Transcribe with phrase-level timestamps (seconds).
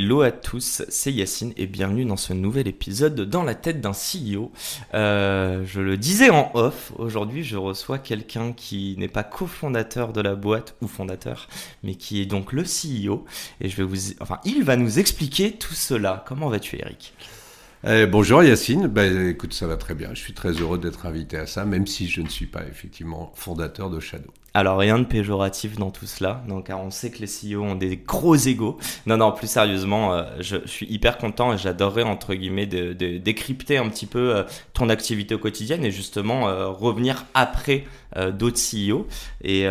[0.00, 3.80] Hello à tous, c'est Yacine et bienvenue dans ce nouvel épisode de Dans la tête
[3.80, 4.52] d'un CEO.
[4.94, 10.20] Euh, je le disais en off, aujourd'hui je reçois quelqu'un qui n'est pas cofondateur de
[10.20, 11.48] la boîte ou fondateur,
[11.82, 13.24] mais qui est donc le CEO
[13.60, 16.24] et je vais vous, enfin, il va nous expliquer tout cela.
[16.28, 17.12] Comment vas-tu, Eric?
[17.84, 21.38] Eh, bonjour Yacine, ben, écoute ça va très bien, je suis très heureux d'être invité
[21.38, 24.32] à ça, même si je ne suis pas effectivement fondateur de Shadow.
[24.54, 27.74] Alors rien de péjoratif dans tout cela, donc, car on sait que les CEO ont
[27.74, 28.78] des gros égaux.
[29.06, 33.76] Non, non, plus sérieusement, euh, je, suis hyper content et j'adorerais entre guillemets de, décrypter
[33.76, 37.84] un petit peu euh, ton activité au quotidien et justement euh, revenir après
[38.32, 39.06] d'autres CEO.
[39.44, 39.64] Et,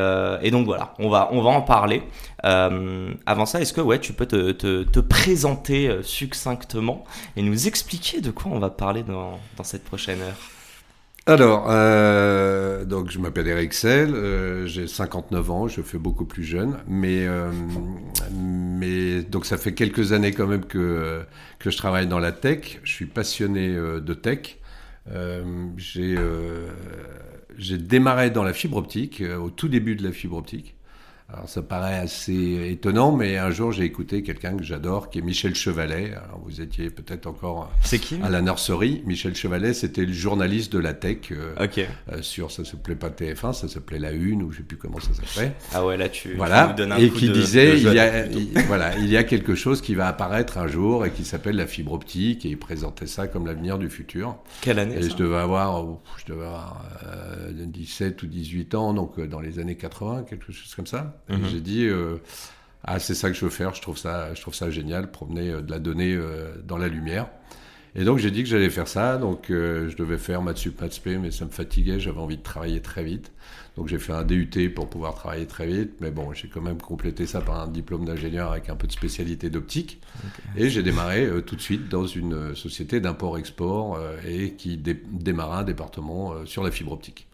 [0.52, 2.04] donc voilà, on va, en parler.
[2.44, 7.04] avant ça, est-ce que ouais, tu peux te, te, te, présenter succinctement
[7.36, 10.57] et nous expliquer de quoi on va parler dans cette prochaine heure?
[11.28, 16.46] Alors, euh, donc je m'appelle Eric Sell, euh, j'ai 59 ans, je fais beaucoup plus
[16.46, 17.52] jeune, mais, euh,
[18.34, 21.26] mais donc ça fait quelques années quand même que,
[21.60, 24.58] que je travaille dans la tech, je suis passionné de tech.
[25.86, 26.18] j'ai
[27.78, 30.77] démarré dans la fibre optique, au tout début de la fibre optique.
[31.34, 35.22] Alors ça paraît assez étonnant, mais un jour j'ai écouté quelqu'un que j'adore, qui est
[35.22, 36.14] Michel Chevalet.
[36.14, 37.70] Alors vous étiez peut-être encore
[38.24, 39.04] à la nurserie.
[39.06, 41.18] Michel Chevalet, c'était le journaliste de la tech.
[41.32, 41.54] Euh,
[42.14, 45.02] euh, sur, ça s'appelait pas TF1, ça s'appelait La Une, ou je sais plus comment
[45.02, 45.52] ça s'appelait.
[45.74, 46.68] Ah ouais, là tu, voilà.
[46.68, 49.26] donnes un Et qui de, disait, de il, y a, il- voilà, il y a
[49.26, 52.58] quelque chose qui va apparaître un jour et qui s'appelle la fibre optique, et il
[52.58, 54.38] présentait ça comme l'avenir du futur.
[54.62, 55.10] Quelle année Et ça?
[55.10, 55.86] je devais avoir,
[56.26, 60.54] je devais avoir euh, 17 ou 18 ans, donc euh, dans les années 80, quelque
[60.54, 61.16] chose comme ça.
[61.30, 61.46] Et Mhm.
[61.48, 62.18] j'ai dit, euh,
[62.84, 65.50] ah c'est ça que je veux faire, je trouve ça, je trouve ça génial, promener
[65.52, 67.28] euh, de la donnée euh, dans la lumière.
[67.96, 70.80] Et donc j'ai dit que j'allais faire ça, donc euh, je devais faire maths sup,
[70.82, 73.32] maths spé, mais ça me fatiguait, j'avais envie de travailler très vite.
[73.76, 76.78] Donc j'ai fait un DUT pour pouvoir travailler très vite, mais bon, j'ai quand même
[76.80, 80.00] complété ça par un diplôme d'ingénieur avec un peu de spécialité d'optique.
[80.56, 85.02] Et j'ai démarré euh, tout de suite dans une société d'import-export euh, et qui dé-
[85.12, 87.27] démarra un département euh, sur la fibre optique.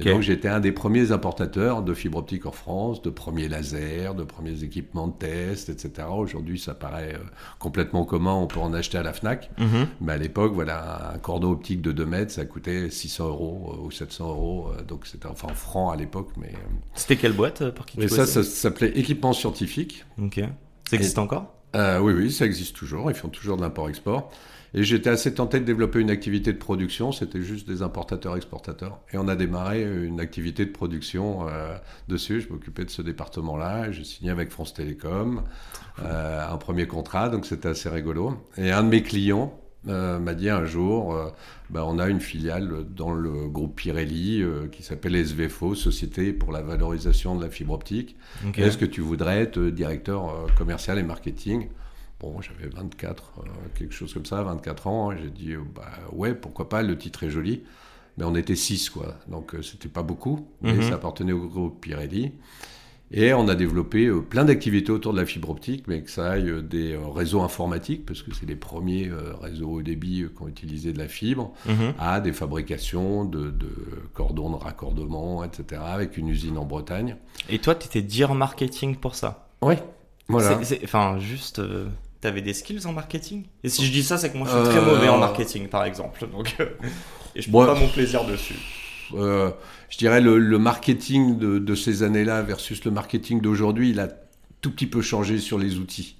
[0.00, 4.14] Et donc j'étais un des premiers importateurs de fibre optique en France, de premiers lasers,
[4.16, 6.08] de premiers équipements de test, etc.
[6.10, 7.24] Aujourd'hui, ça paraît euh,
[7.58, 9.50] complètement commun, on peut en acheter à la FNAC.
[9.58, 9.88] Mhm.
[10.00, 13.86] Mais à l'époque, voilà, un cordon optique de 2 mètres, ça coûtait 600 euros euh,
[13.86, 14.68] ou 700 euros.
[14.78, 16.30] euh, Donc c'était enfin en francs à l'époque.
[16.36, 16.52] Mais,
[16.94, 20.04] C'était quelle boîte pour qui tu mais ça, bossais ça s'appelait équipement scientifique.
[20.20, 20.40] Ok.
[20.88, 21.54] Ça existe encore?
[21.74, 23.10] Euh, oui, oui, ça existe toujours.
[23.10, 24.30] Ils font toujours de l'import-export.
[24.74, 27.12] Et j'étais assez tenté de développer une activité de production.
[27.12, 28.98] C'était juste des importateurs-exportateurs.
[29.12, 31.76] Et on a démarré une activité de production euh,
[32.08, 32.40] dessus.
[32.40, 33.92] Je m'occupais de ce département-là.
[33.92, 35.42] J'ai signé avec France Télécom
[36.02, 37.28] euh, un premier contrat.
[37.28, 38.34] Donc c'était assez rigolo.
[38.56, 41.18] Et un de mes clients euh, m'a dit un jour,
[41.68, 46.62] bah, on a une filiale dans le groupe Pirelli qui s'appelle SVFO, Société pour la
[46.62, 48.16] valorisation de la fibre optique.
[48.56, 51.68] Est-ce que tu voudrais être directeur commercial et marketing?
[52.22, 53.42] Bon, j'avais 24, euh,
[53.74, 55.10] quelque chose comme ça, 24 ans.
[55.10, 55.16] hein.
[55.20, 57.62] J'ai dit, euh, bah ouais, pourquoi pas, le titre est joli.
[58.16, 59.16] Mais on était 6, quoi.
[59.26, 60.46] Donc, euh, c'était pas beaucoup.
[60.60, 60.82] Mais Mhm.
[60.82, 62.32] ça appartenait au groupe Pirelli.
[63.10, 66.30] Et on a développé euh, plein d'activités autour de la fibre optique, mais que ça
[66.30, 69.10] aille des réseaux informatiques, parce que c'est les premiers
[69.40, 71.94] réseaux haut débit qui ont utilisé de la fibre, Mhm.
[71.98, 73.68] à des fabrications de, de
[74.14, 77.16] cordons de raccordement, etc., avec une usine en Bretagne.
[77.50, 79.48] Et toi, tu étais dire marketing pour ça?
[79.60, 79.74] Oui,
[80.28, 80.60] voilà.
[80.84, 81.60] Enfin, juste,
[82.22, 83.44] t'avais des skills en marketing?
[83.64, 85.68] Et si je dis ça, c'est que moi, je suis très Euh, mauvais en marketing,
[85.68, 86.26] par exemple.
[86.28, 86.66] Donc, euh,
[87.36, 88.56] et je prends pas mon plaisir dessus.
[89.14, 89.50] Euh,
[89.90, 94.08] je dirais le, le marketing de, de ces années-là versus le marketing d'aujourd'hui, il a
[94.60, 96.16] tout petit peu changé sur les outils.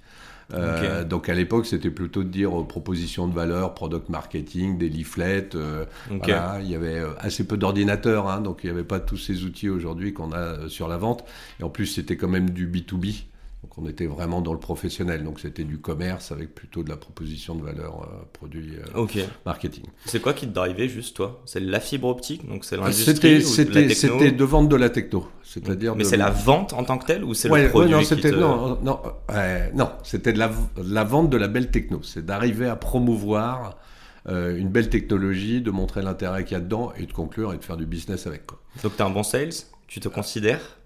[0.52, 4.88] Euh, Donc à l'époque, c'était plutôt de dire euh, proposition de valeur, product marketing, des
[4.90, 5.50] leaflets.
[5.54, 9.16] euh, voilà, il y avait assez peu d'ordinateurs, hein, donc il n'y avait pas tous
[9.16, 11.25] ces outils aujourd'hui qu'on a sur la vente.
[11.60, 13.25] Et en plus, c'était quand même du B2B.
[13.74, 15.24] Donc on était vraiment dans le professionnel.
[15.24, 19.84] Donc c'était du commerce avec plutôt de la proposition de valeur euh, produit euh, marketing.
[20.04, 21.40] C'est quoi qui te drivait juste, toi?
[21.46, 22.46] C'est la fibre optique?
[22.46, 26.16] Donc, c'est l'industrie C'était la c'était de vendre de la techno, c'est-à-dire Mais de- c'est
[26.19, 28.30] la vente en tant que telle ou c'est Ouais, le ouais, produit non, qui c'était
[28.30, 28.36] te...
[28.36, 32.02] non, non, euh, non, c'était de la, de la vente de la belle techno.
[32.02, 33.78] C'est d'arriver à promouvoir
[34.28, 37.56] euh, une belle technologie, de montrer l'intérêt qu'il y a dedans et de conclure et
[37.56, 38.46] de faire du business avec.
[38.46, 38.60] Quoi.
[38.82, 39.52] Donc, t'es un bon sales?
[39.86, 40.78] Tu te considères?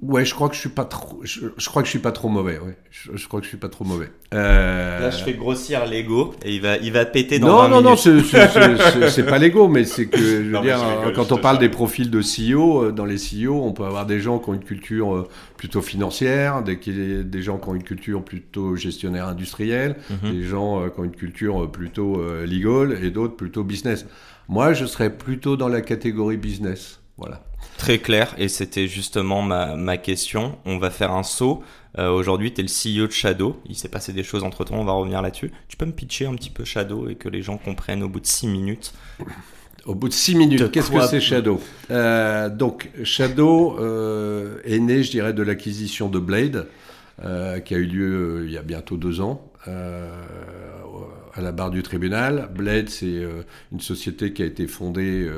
[0.00, 1.20] Ouais, je crois que je suis pas trop.
[1.22, 2.58] Je, je crois que je suis pas trop mauvais.
[2.58, 2.76] Ouais.
[2.90, 4.10] Je, je crois que je suis pas trop mauvais.
[4.34, 5.00] Euh...
[5.00, 7.76] Là, je fais grossir l'ego et il va, il va péter dans non, 20 non,
[7.76, 7.84] minutes.
[7.90, 8.48] non, c'est- c'est-
[8.92, 11.36] c'est c'est pas l'ego, mais c'est que je veux Non, dire, rigole, euh, quand on
[11.38, 14.50] parle des profils de CEO, euh, dans les CEO, on peut avoir des gens qui
[14.50, 19.96] ont une culture euh, plutôt financière, des, gens qui ont une culture plutôt gestionnaire industriel,
[20.10, 20.32] Mhm.
[20.32, 24.06] des gens qui ont une culture plutôt legal et d'autres plutôt business.
[24.48, 27.00] Moi, je serais plutôt dans la catégorie business.
[27.16, 27.44] Voilà.
[27.78, 30.56] Très clair, et c'était justement ma, ma question.
[30.64, 31.62] On va faire un saut.
[31.98, 32.68] Euh, Aujourd'hui, tu es le
[33.02, 33.60] CEO de Shadow.
[33.66, 35.50] Il s'est passé des choses entre temps, on va revenir là-dessus.
[35.68, 38.20] Tu peux me pitcher un petit peu Shadow et que les gens comprennent au bout
[38.20, 38.92] de 6 minutes?
[39.84, 41.60] Au bout de six minutes, qu'est-ce que c'est Shadow?
[41.90, 46.68] Euh, Donc, Shadow euh, est né, je dirais, de l'acquisition de Blade,
[47.24, 50.08] euh, qui a eu lieu euh, il y a bientôt deux ans, euh,
[51.34, 52.48] à la barre du tribunal.
[52.54, 53.42] Blade, c'est euh,
[53.72, 55.28] une société qui a été fondée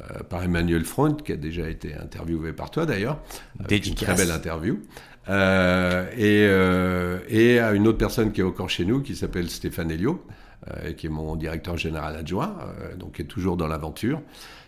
[0.00, 3.18] euh, euh, par Emmanuel Front, qui a déjà été interviewé par toi d'ailleurs.
[3.62, 4.80] Avec Une très belle interview.
[5.28, 9.48] Euh, et, euh, et à une autre personne qui est encore chez nous, qui s'appelle
[9.50, 10.24] Stéphane Elio,
[10.68, 14.20] euh, qui est mon directeur général adjoint, euh, donc qui est toujours dans l'aventure,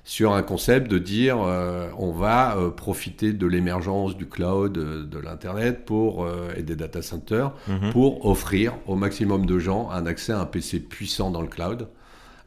[0.05, 5.05] sur un concept de dire euh, on va euh, profiter de l'émergence du cloud, euh,
[5.05, 7.91] de l'internet pour euh, et des data centers Mhm.
[7.91, 11.89] pour offrir au maximum de gens un accès à un PC puissant dans le cloud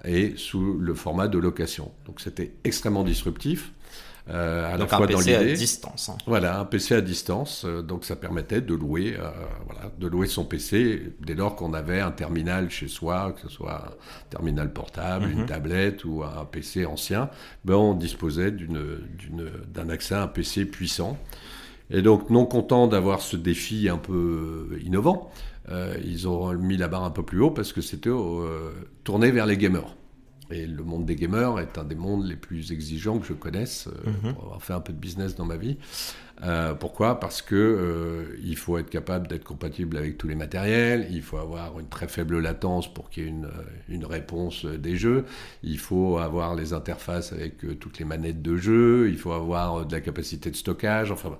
[0.05, 1.91] et sous le format de location.
[2.05, 3.71] Donc c'était extrêmement disruptif.
[4.29, 6.09] euh, à Donc la fois un dans PC à distance.
[6.09, 6.17] hein.
[6.27, 9.29] Voilà, un PC à distance, euh, donc ça permettait de louer, euh,
[9.65, 13.49] voilà, de louer son PC dès lors qu'on avait un terminal chez soi, que ce
[13.49, 15.31] soit un terminal portable, Mhm.
[15.31, 17.29] une tablette ou un PC ancien,
[17.63, 21.17] ben on disposait d'un accès à un PC puissant.
[21.89, 25.31] Et donc, non content d'avoir ce défi un peu innovant,
[26.03, 28.71] ils ont mis la barre un peu plus haut parce que c'était euh,
[29.03, 29.95] tourné vers les gamers.
[30.49, 33.87] Et le monde des gamers est un des mondes les plus exigeants que je connaisse,
[33.89, 34.33] euh, Mhm.
[34.33, 35.77] pour avoir fait un peu de business dans ma vie.
[36.43, 37.19] Euh, pourquoi?
[37.19, 41.37] Parce que euh, il faut être capable d'être compatible avec tous les matériels, il faut
[41.37, 43.49] avoir une très faible latence pour qu'il y ait une, euh,
[43.89, 45.25] une réponse euh, des jeux,
[45.63, 49.81] il faut avoir les interfaces avec euh, toutes les manettes de jeu, il faut avoir
[49.81, 51.37] euh, de la capacité de stockage, enfin...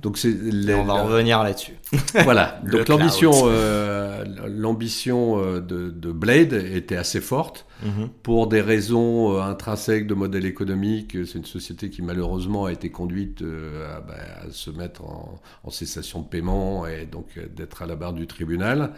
[0.00, 0.28] Donc c'est
[0.74, 1.72] on va la- revenir là-dessus.
[2.24, 2.60] voilà.
[2.70, 8.08] Donc l'ambition, euh, l'ambition euh, de, de Blade était assez forte Mhm.
[8.22, 11.16] pour des raisons euh, intrinsèques de modèle économique.
[11.26, 14.14] C'est une société qui malheureusement a été conduite à, bah,
[14.46, 18.26] à se mettre en, en cessation de paiement et donc d'être à la barre du
[18.26, 18.92] tribunal.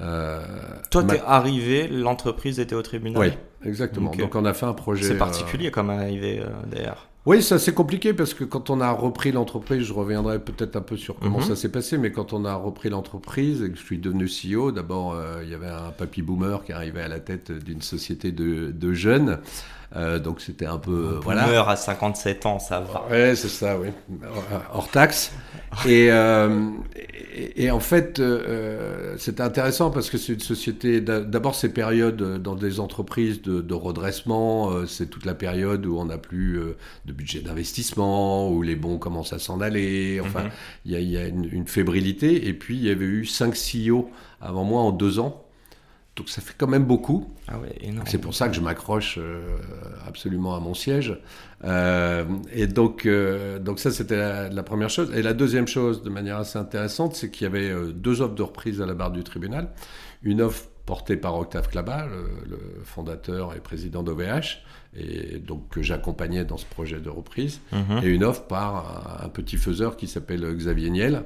[0.00, 0.40] Euh,
[0.90, 3.20] Toi, ma- t'es arrivé, l'entreprise était au tribunal.
[3.20, 4.12] Oui, exactement.
[4.12, 5.04] Donc on a fait un projet.
[5.04, 7.08] C'est euh, particulier comme arrivé euh, d'ailleurs.
[7.26, 10.80] Oui, ça c'est compliqué parce que quand on a repris l'entreprise, je reviendrai peut-être un
[10.80, 11.44] peu sur comment Mhm.
[11.44, 14.72] ça s'est passé, mais quand on a repris l'entreprise et que je suis devenu CEO,
[14.72, 18.32] d'abord euh, il y avait un papy boomer qui arrivait à la tête d'une société
[18.32, 19.38] de, de jeunes,
[19.96, 21.48] Euh, donc c'était un peu euh, voilà.
[21.48, 23.06] Meurt à 57 ans, ça va.
[23.10, 23.88] Ouais, c'est ça, oui.
[24.72, 25.32] Hors taxe.
[25.84, 26.70] Et, euh,
[27.40, 31.00] et, et en fait, euh, c'était intéressant parce que c'est une société.
[31.00, 35.34] d'a- D'abord, ces périodes euh, dans des entreprises de, de redressement, euh, c'est toute la
[35.34, 36.76] période où on n'a plus euh,
[37.06, 40.20] de budget d'investissement, où les bons commencent à s'en aller.
[40.20, 40.50] Enfin, Mhm.
[40.86, 42.48] il y a, il y a une, une fébrilité.
[42.48, 44.10] Et puis, il y avait eu cinq CEO
[44.40, 45.44] avant moi en deux ans.
[46.16, 47.32] Donc, ça fait quand même beaucoup.
[47.48, 47.78] Ah ouais.
[48.06, 49.40] C'est pour ça que je m'accroche euh,
[50.06, 51.18] absolument à mon siège.
[51.64, 55.10] Euh, et donc, euh, donc ça, c'était la, la première chose.
[55.14, 58.42] Et la deuxième chose, de manière assez intéressante, c'est qu'il y avait deux offres de
[58.42, 59.68] reprise à la barre du tribunal.
[60.22, 64.58] Une offre portée par Octave Klaba, le, le fondateur et président d'OVH,
[64.96, 68.00] et donc que j'accompagnais dans ce projet de reprise, Mhm.
[68.02, 71.22] et une offre par un, un petit faiseur qui s'appelle Xavier Niel.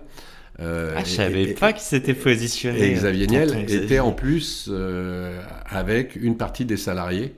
[0.60, 2.80] Euh, Ah, je savais et- pas qu'il s'était positionné.
[2.88, 7.34] et Xavier Niel était en plus euh, avec une partie des salariés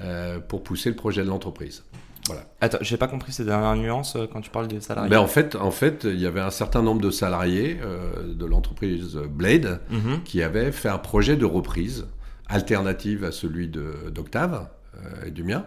[0.00, 1.84] euh, pour pousser le projet de l'entreprise.
[2.26, 2.42] Voilà.
[2.60, 5.08] Attends, j'ai pas compris ces dernières nuances euh, quand tu parles des salariés.
[5.10, 7.78] Ben, en, fait, en fait, il y avait un certain nombre de salariés
[8.26, 10.22] de l'entreprise Blade Mhm.
[10.24, 12.06] qui avaient fait un projet de reprise
[12.48, 14.66] alternative à celui d'Octave
[15.24, 15.64] et du mien.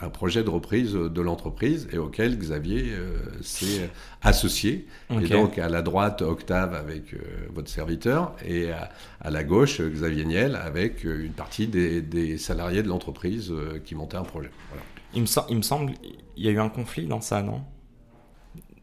[0.00, 3.90] Un projet de reprise de l'entreprise et auquel Xavier euh, s'est
[4.22, 4.86] associé.
[5.10, 7.18] Et donc à la droite, Octave avec euh,
[7.52, 8.90] votre serviteur, et à,
[9.20, 13.80] à la gauche, Xavier Niel avec euh, une partie des, des salariés de l'entreprise euh,
[13.84, 14.50] qui montaient un projet.
[14.70, 14.82] Voilà.
[15.14, 15.92] il, me sem- il me semble,
[16.36, 17.62] il y a eu un conflit dans ça, non?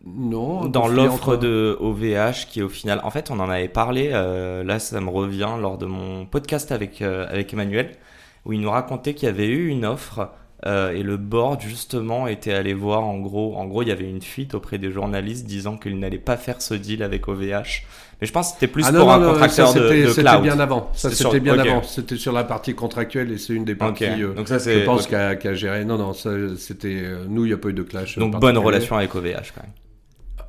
[0.07, 4.09] Non, Dans l'offre entre- de OVH qui au final, en fait, on en avait parlé.
[4.09, 7.91] là, ça me revient lors de mon podcast avec avec Emmanuel,
[8.45, 10.29] où il nous racontait qu'il y avait eu une offre
[10.65, 13.03] euh, et le board justement était allé voir.
[13.03, 16.17] En gros, en gros, il y avait une fuite auprès des journalistes disant qu'il n'allait
[16.17, 17.83] pas faire ce deal avec OVH.
[18.21, 19.83] Mais je pense que c'était plus Ah pour non, un non, non, contracteur ça, de,
[19.89, 20.41] c'était de c'était cloud.
[20.43, 20.89] bien avant.
[20.93, 21.83] Ça, C'était c'était sur- bien avant.
[21.83, 24.79] C'était sur la partie contractuelle et c'est une des parties, euh, Donc ça c'est.
[24.79, 25.09] je pense, ok.
[25.09, 25.83] qu'a qu'a géré.
[25.83, 26.87] Non, non, c'était.
[27.03, 28.17] euh, nous, il n'y a pas eu de clash.
[28.17, 28.65] euh, Donc bonne particulier.
[28.65, 29.71] relation avec OVH quand même.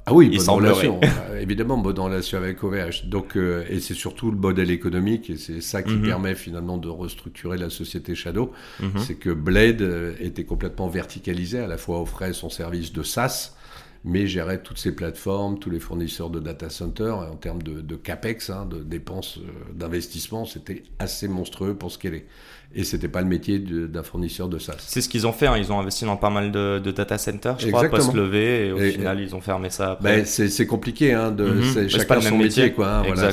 [0.08, 1.00] Ah oui, bonne relation.
[1.30, 3.06] Euh, évidemment, bonne relation avec OVH.
[3.06, 6.02] Donc, euh, et c'est surtout le modèle économique, et c'est ça qui mhm.
[6.02, 8.52] permet finalement de restructurer la société Shadow.
[8.80, 8.98] Mhm.
[8.98, 13.56] C'est que Blade euh, était complètement verticalisé, à la fois offrait son service de SaaS,
[14.04, 17.16] mais gérait toutes ces plateformes, tous les fournisseurs de data centers.
[17.16, 19.40] En termes de, capex, hein, de dépenses
[19.74, 22.26] d'investissement, c'était assez monstrueux pour ce qu'elle est
[22.74, 24.76] et c'était pas le métier d'un fournisseur de SaaS.
[24.78, 25.56] C'est ce qu'ils ont fait, hein.
[25.56, 28.78] ils ont investi dans pas mal de, data centers, je crois, post levé et au
[28.78, 29.92] final ils ont fermé ça.
[29.92, 30.18] Après.
[30.18, 31.88] Ben, c'est compliqué, hein, de, mhm.
[31.88, 32.98] chacun son métier, quoi.
[32.98, 33.30] Hein, voilà,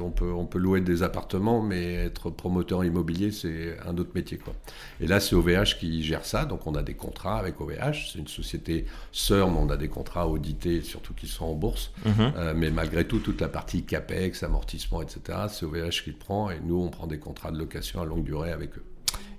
[0.00, 4.38] on peut on peut louer des appartements, mais être promoteur immobilier c'est un autre métier,
[4.38, 4.54] quoi.
[5.00, 8.18] Et là c'est OVH qui gère ça, donc on a des contrats avec OVH, c'est
[8.18, 11.92] une société sœur, mais on a des contrats audités, surtout qui sont en bourse.
[12.04, 12.32] Mhm.
[12.36, 16.50] Euh, mais malgré tout, toute la partie capex, amortissement, etc., c'est OVH qui le prend
[16.50, 18.61] et nous on prend des contrats de location à longue durée avec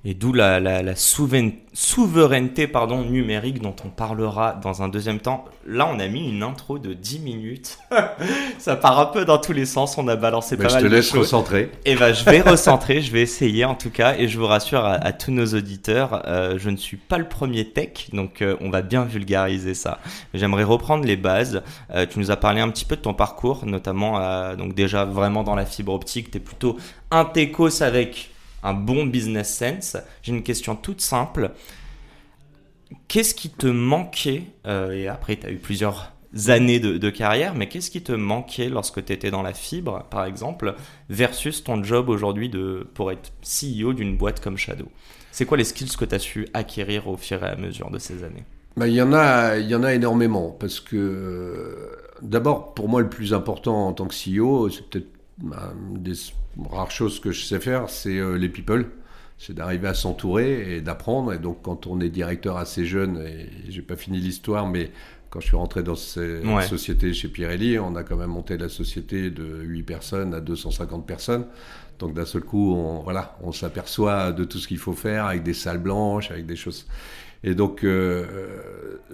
[0.05, 5.45] et d'où la, la, souveraineté pardon, numérique dont on parlera dans un deuxième temps.
[5.65, 7.77] Là, on a mis une intro de 10 minutes.
[8.57, 9.97] ça part un peu dans tous les sens.
[9.97, 10.83] On a balancé pas mal de choses.
[10.83, 11.61] Je te laisse recentrer.
[11.85, 13.01] Et eh ben, je vais recentrer.
[13.01, 14.15] je vais essayer en tout cas.
[14.17, 17.69] Et je vous rassure à, tous nos auditeurs, euh, je ne suis pas le premier
[17.69, 18.09] tech.
[18.11, 19.99] Donc, euh, on va bien vulgariser ça.
[20.33, 21.63] J'aimerais reprendre les bases.
[21.95, 24.03] Euh, tu nous as parlé un petit peu de ton parcours, notamment
[24.55, 26.29] donc déjà vraiment dans la fibre optique.
[26.29, 26.75] Tu es plutôt
[27.09, 28.32] un techos avec
[28.63, 29.97] un bon business sense.
[30.21, 31.51] J'ai une question toute simple.
[33.07, 36.13] Qu'est-ce qui te manquait, euh, et après tu as eu plusieurs
[36.47, 40.25] années de, carrière, mais qu'est-ce qui te manquait lorsque tu étais dans la fibre, par
[40.25, 40.75] exemple,
[41.09, 42.51] versus ton job aujourd'hui
[42.93, 44.87] pour être CEO d'une boîte comme Shadow?
[45.31, 47.99] C'est quoi les skills que tu as su acquérir au fur et à mesure de
[47.99, 48.45] ces années?
[48.75, 53.01] Bah, il, y en a, y en a énormément, parce que euh, d'abord, pour moi,
[53.01, 56.15] le plus important en tant que CEO, c'est peut-être bah, des
[56.69, 58.89] rare chose que je sais faire, c'est euh, les people.
[59.37, 61.33] C'est d'arriver à s'entourer et d'apprendre.
[61.33, 64.91] Et donc, quand on est directeur assez jeune, et j'ai pas fini l'histoire, mais
[65.29, 68.69] quand je suis rentré dans cette société chez Pirelli, on a quand même monté la
[68.69, 71.47] société de 8 personnes à 250 personnes.
[71.97, 75.41] Donc d'un seul coup, on, voilà, on s'aperçoit de tout ce qu'il faut faire avec
[75.41, 76.85] des salles blanches, avec des choses.
[77.43, 78.25] Et donc, euh,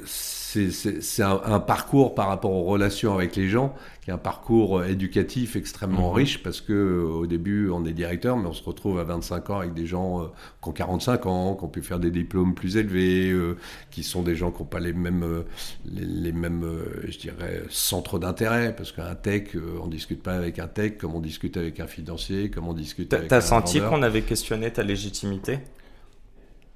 [0.05, 4.83] c'est un, un, parcours par rapport aux relations avec les gens, qui est un parcours
[4.83, 6.15] éducatif extrêmement mhm.
[6.15, 9.59] riche, parce que au début, on est directeur, mais on se retrouve à 25 ans
[9.59, 10.25] avec des gens euh,
[10.61, 13.57] qui ont 45 ans, qui ont pu faire des diplômes plus élevés, euh,
[13.91, 15.43] qui sont des gens qui n'ont pas les mêmes, euh,
[15.85, 16.65] les, mêmes
[17.07, 21.15] je dirais, centres d'intérêt, parce qu'un tech, on ne discute pas avec un tech comme
[21.15, 24.71] on discute avec un financier, comme on discute avec un T'as senti qu'on avait questionné
[24.71, 25.59] ta légitimité?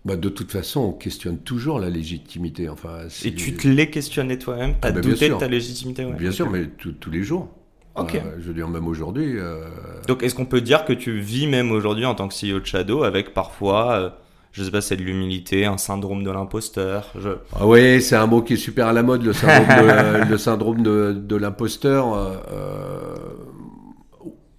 [0.05, 2.67] Bah, de toute façon, on questionne toujours la légitimité.
[2.67, 4.73] Enfin, Et tu te l'es questionné toi-même?
[4.81, 7.49] Tu as ah, bah, douté de ta légitimité Bien sûr, mais tous les jours.
[7.95, 8.15] Ok.
[8.15, 9.37] Euh, je veux dire, même aujourd'hui.
[9.37, 9.65] Euh,
[10.07, 12.65] Donc, est-ce qu'on peut dire que tu vis même aujourd'hui en tant que CEO de
[12.65, 14.09] Shadow avec parfois, euh,
[14.51, 17.29] je sais pas, c'est de l'humilité, un syndrome de l'imposteur je...
[17.55, 20.37] ah Oui, c'est un mot qui est super à la mode, le syndrome de, le
[20.37, 22.41] syndrome de, de l'imposteur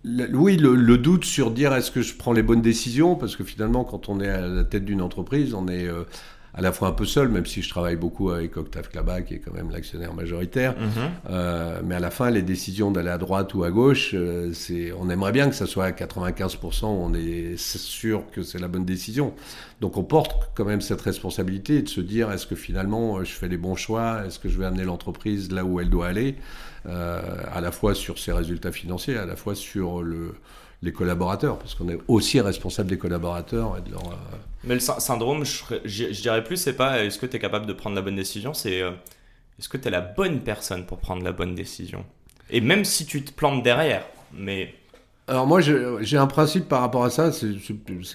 [0.04, 3.84] oui, le, doute sur dire est-ce que je prends les bonnes décisions, parce que finalement,
[3.84, 6.04] quand on est à la tête d'une entreprise, on est euh,
[6.52, 9.34] à la fois un peu seul, même si je travaille beaucoup avec Octave Klaba, qui
[9.34, 10.74] est quand même l'actionnaire majoritaire.
[10.78, 10.88] Mhm.
[11.30, 14.92] Euh, mais à la fin, les décisions d'aller à droite ou à gauche, euh, c'est,
[14.92, 18.84] on aimerait bien que ça soit à 95%, on est sûr que c'est la bonne
[18.84, 19.32] décision.
[19.80, 23.48] Donc on porte quand même cette responsabilité de se dire est-ce que finalement je fais
[23.48, 26.36] les bons choix, est-ce que je vais amener l'entreprise là où elle doit aller?
[26.86, 30.34] Euh, à la fois sur ses résultats financiers, à la fois sur le,
[30.82, 34.06] les collaborateurs, parce qu'on est aussi responsable des collaborateurs et de leur.
[34.06, 37.72] Euh, Mais le syndrome, je, dirais plus, c'est pas est-ce que tu es capable de
[37.72, 38.90] prendre la bonne décision, c'est euh,
[39.58, 42.04] est-ce que tu es la bonne personne pour prendre la bonne décision?
[42.50, 44.74] Et même si tu te plantes derrière, mais.
[45.26, 47.48] Alors moi, j'ai un principe par rapport à ça, c'est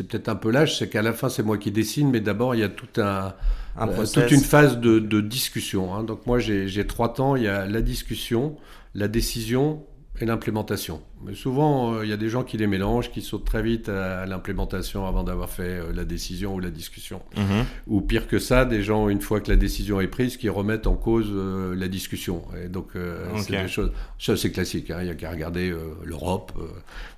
[0.08, 2.62] peut-être un peu lâche, c'est qu'à la fin, c'est moi qui décide, mais d'abord, il
[2.62, 3.34] y a tout un,
[3.82, 5.94] euh, toute une phase de, discussion.
[5.94, 6.04] Hein.
[6.04, 8.56] Donc moi j'ai trois temps, il y a la discussion,
[8.96, 9.84] la décision
[10.20, 11.02] et l'implémentation.
[11.24, 13.90] Mais souvent, euh, il y a des gens qui les mélangent, qui sautent très vite
[13.90, 17.22] à, l'implémentation avant d'avoir fait euh, la décision ou la discussion.
[17.38, 17.66] Mhm.
[17.88, 20.88] Ou pire que ça, des gens, une fois que la décision est prise, qui remettent
[20.88, 22.44] en cause la discussion.
[22.64, 22.90] Et donc,
[23.38, 23.92] c'est des choses...
[24.18, 24.92] Ça, c'est classique.
[24.92, 24.98] Hein.
[25.02, 25.74] Il n'y a qu'à regarder
[26.04, 26.52] l'Europe.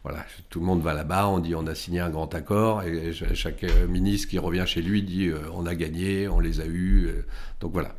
[0.04, 3.12] voilà, tout le monde va là-bas, on dit on a signé un grand accord, et
[3.34, 7.10] chaque ministre qui revient chez lui dit on a gagné, on les a eus.
[7.60, 7.96] donc voilà.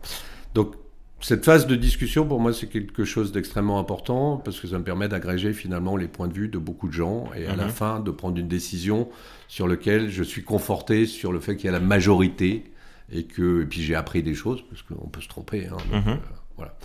[0.54, 0.74] Donc
[1.22, 4.84] cette phase de discussion, pour moi, c'est quelque chose d'extrêmement important parce que ça me
[4.84, 7.70] permet d'agréger finalement les points de vue de beaucoup de gens et à la mhm.
[7.70, 9.08] fin de prendre une décision
[9.46, 12.64] sur laquelle je suis conforté sur le fait qu'il y a la majorité
[13.12, 15.68] et que et puis j'ai appris des choses parce qu'on peut se tromper.
[15.68, 16.08] Hein, mhm.
[16.08, 16.16] euh,
[16.56, 16.76] voilà.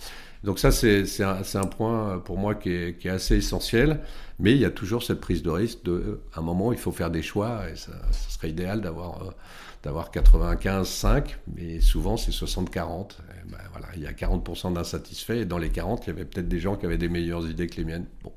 [0.44, 4.00] Donc ça, c'est un, un, point pour moi qui est, qui est, assez essentiel.
[4.38, 6.92] Mais il y a toujours cette prise de risque de, à un moment, il faut
[6.92, 7.62] faire des choix.
[7.68, 9.34] Et ça, ça serait idéal d'avoir
[9.82, 13.16] d'avoir 95-5, mais souvent c'est 60-40.
[13.50, 16.48] Ben, voilà, il y a 40% d'insatisfaits, et dans les 40, il y avait peut-être
[16.48, 18.06] des gens qui avaient des meilleures idées que les miennes.
[18.22, 18.32] Bon.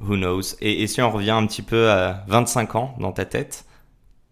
[0.00, 0.56] Who knows?
[0.60, 3.64] Et, si on revient un petit peu à 25 ans dans ta tête,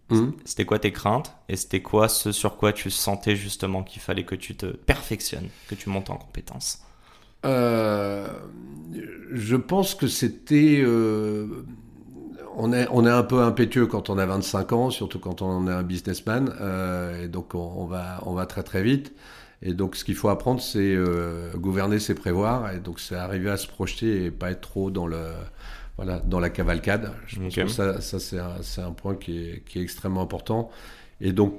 [0.09, 0.31] hmm?
[0.43, 1.33] c'était quoi tes craintes?
[1.47, 5.47] Et c'était quoi ce sur quoi tu sentais justement qu'il fallait que tu te perfectionnes,
[5.67, 6.81] que tu montes en compétences
[7.45, 8.27] euh,
[9.31, 10.81] Je pense que c'était...
[10.83, 11.65] Euh,
[12.57, 15.67] on est, on est un peu impétueux quand on a 25 ans, surtout quand on
[15.67, 19.13] est un businessman, euh, et donc on, va, on va très très vite.
[19.61, 23.49] Et donc ce qu'il faut apprendre, c'est euh, gouverner, c'est prévoir, et donc c'est arriver
[23.49, 25.31] à se projeter et pas être trop dans le,
[25.97, 27.11] voilà, dans la cavalcade.
[27.27, 30.71] Je pense que ça, ça c'est un, un, point qui est, qui est extrêmement important.
[31.19, 31.53] Et donc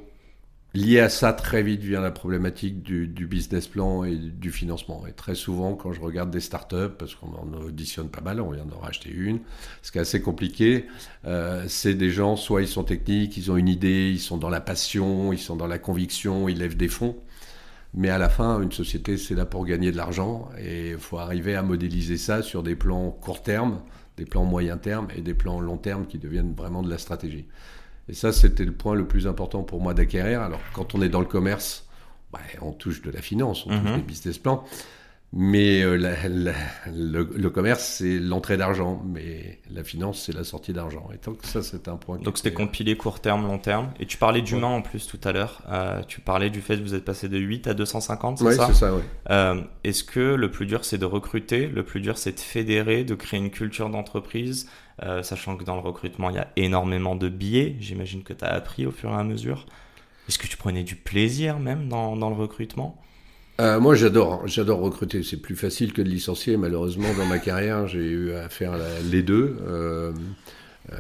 [0.75, 5.07] Lié à ça, très vite vient la problématique du, business plan et du financement.
[5.07, 8.52] Et très souvent, quand je regarde des startups, parce qu'on en auditionne pas mal, on
[8.52, 9.41] vient d'en racheter une,
[9.83, 10.87] ce qui est assez compliqué,
[11.26, 14.49] euh, c'est des gens, soit ils sont techniques, ils ont une idée, ils sont dans
[14.49, 17.17] la passion, ils sont dans la conviction, ils lèvent des fonds.
[17.93, 21.19] Mais à la fin, une société, c'est là pour gagner de l'argent et il faut
[21.19, 23.83] arriver à modéliser ça sur des plans court terme,
[24.17, 27.47] des plans moyen terme et des plans long terme qui deviennent vraiment de la stratégie.
[28.09, 30.41] Et ça, c'était le point le plus important pour moi d'acquérir.
[30.43, 31.87] Alors, quand on est dans le commerce,
[32.33, 33.97] bah, on touche de la finance, on touche mhm.
[33.97, 34.65] des business plans.
[35.35, 35.97] Mais euh,
[36.93, 41.09] le, commerce, c'est l'entrée d'argent, mais la finance, c'est la sortie d'argent.
[41.15, 42.19] Et donc ça, c'est un point.
[42.19, 43.93] Donc c'était compilé court terme, long terme.
[43.99, 45.63] Et tu parlais d'humain en plus tout à l'heure.
[45.71, 48.51] Euh, tu parlais du fait que vous êtes passé de 8 à 250, c'est ça?
[48.51, 49.01] Oui, c'est ça, oui.
[49.31, 51.67] Euh, est-ce que le plus dur, c'est de recruter?
[51.67, 54.69] Le plus dur, c'est de fédérer, de créer une culture d'entreprise
[55.23, 57.77] Sachant que dans le recrutement, il y a énormément de biais.
[57.81, 59.67] J'imagine que tu as appris au fur et à mesure.
[60.29, 63.03] Est-ce que tu prenais du plaisir même dans, dans le recrutement?
[63.61, 65.23] Euh, moi, j'adore, j'adore recruter.
[65.23, 66.57] C'est plus facile que de licencier.
[66.57, 68.73] Malheureusement, dans ma carrière, j'ai eu à faire
[69.11, 69.57] les deux.
[69.67, 70.13] Euh,
[70.93, 70.97] euh,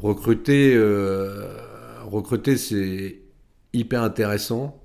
[0.00, 0.78] recruter,
[2.04, 3.20] recruter, c'est
[3.76, 4.80] hyper intéressant.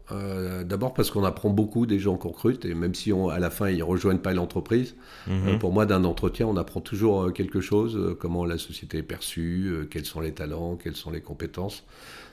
[0.65, 3.49] D'abord parce qu'on apprend beaucoup des gens qu'on recrute, et même si on, à la
[3.49, 4.95] fin ils rejoignent pas l'entreprise,
[5.25, 5.57] mhm.
[5.57, 10.03] pour moi d'un entretien, on apprend toujours quelque chose, comment la société est perçue, quels
[10.03, 11.85] sont les talents, quelles sont les compétences.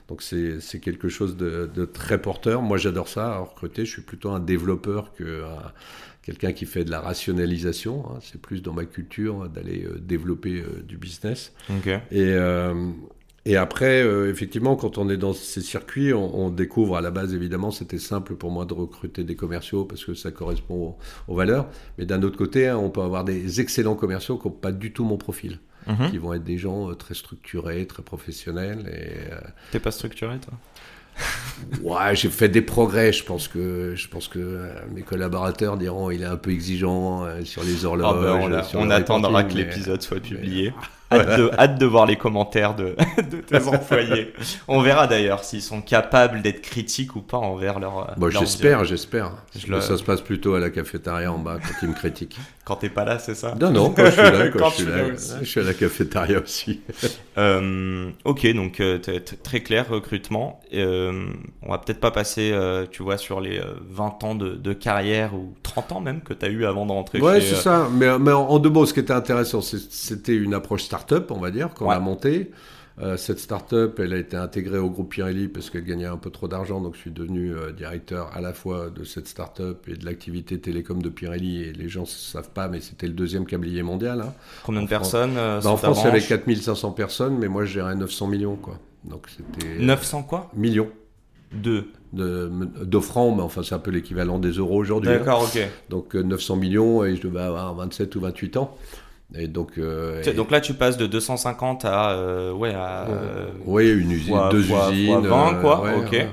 [0.09, 2.61] Donc c'est quelque chose de, très porteur.
[2.61, 3.85] Moi j'adore ça, à recruter.
[3.85, 5.43] Je suis plutôt un développeur que
[6.29, 8.05] quelqu'un qui fait de la rationalisation.
[8.09, 8.19] Hein.
[8.21, 11.53] C'est plus dans ma culture d'aller euh, développer euh, du business.
[12.11, 12.91] Et, euh,
[13.45, 17.71] et après, effectivement, quand on est dans ces circuits, on, découvre à la base, évidemment,
[17.71, 20.95] c'était simple pour moi de recruter des commerciaux parce que ça correspond
[21.27, 21.67] aux, valeurs.
[21.97, 24.91] Mais d'un autre côté, hein, on peut avoir des excellents commerciaux qui n'ont pas du
[24.91, 25.59] tout mon profil.
[25.87, 26.11] Mhm.
[26.11, 28.85] qui vont être des gens euh, très structurés, très professionnels.
[28.87, 29.39] Et, euh,
[29.71, 30.53] T'es pas structuré, toi?
[31.81, 33.11] Ouais, j'ai fait des progrès.
[33.11, 37.27] Je pense que, je pense que euh, mes collaborateurs diront il est un peu exigeant
[37.43, 38.15] sur les horloges.
[38.17, 40.73] Ah ben, on, attendra que l'épisode soit publié.
[41.11, 42.95] Hâte, de, voir les commentaires de,
[43.47, 44.33] tes employés.
[44.67, 48.13] On verra d'ailleurs s'ils sont capables d'être critiques ou pas envers leur.
[48.17, 49.31] Bon, j'espère, j'espère.
[49.81, 52.37] Ça se passe plutôt à la cafétéria en bas quand ils me critiquent.
[52.69, 53.55] Quand t'es pas là, c'est ça?
[53.59, 56.39] Non, non, quand je suis là, quand, je suis là, je suis à la cafétéria
[56.39, 56.81] aussi.
[57.39, 58.99] Euh, ok, donc euh,
[59.41, 60.59] très clair recrutement.
[60.75, 61.31] Euh,
[61.63, 62.55] on va peut-être pas passer,
[62.91, 66.49] tu vois, sur les 20 ans de, carrière ou 30 ans même que tu as
[66.49, 67.19] eu avant de rentrer.
[67.19, 67.89] Ouais, c'est ça.
[67.91, 71.39] Mais, mais en, deux mots, ce qui était intéressant, c'était une approche start start-up, on
[71.39, 72.51] va dire, qu'on a monté.
[73.01, 76.31] Euh, cette start-up, elle a été intégrée au groupe Pirelli parce qu'elle gagnait un peu
[76.31, 76.81] trop d'argent.
[76.81, 80.59] Donc, je suis devenu euh, directeur à la fois de cette start-up et de l'activité
[80.59, 81.63] télécom de Pirelli.
[81.63, 84.19] Et les gens ne savent pas, mais c'était le deuxième câblier mondial.
[84.19, 84.33] Hein.
[84.65, 87.71] Combien de personnes euh, bah, En France, il y avait 4500 personnes, mais moi, je
[87.71, 88.57] gérais 900 millions.
[88.57, 88.77] Quoi.
[89.05, 89.79] Donc, c'était.
[89.79, 90.51] 900 quoi?
[90.53, 90.89] Millions.
[91.53, 92.51] De de,
[92.83, 95.11] de francs, mais enfin c'est un peu l'équivalent des euros aujourd'hui.
[95.11, 95.19] Hein.
[95.19, 95.59] D'accord, ok.
[95.89, 98.75] Donc 900 millions et je devais avoir 27 ou 28 ans.
[99.35, 103.07] Et donc, euh, donc là, tu passes de 250 à, euh, ouais, à,
[103.65, 105.19] oui, une usine, deux usines.
[105.19, 105.83] 20, quoi.
[105.97, 106.27] ok.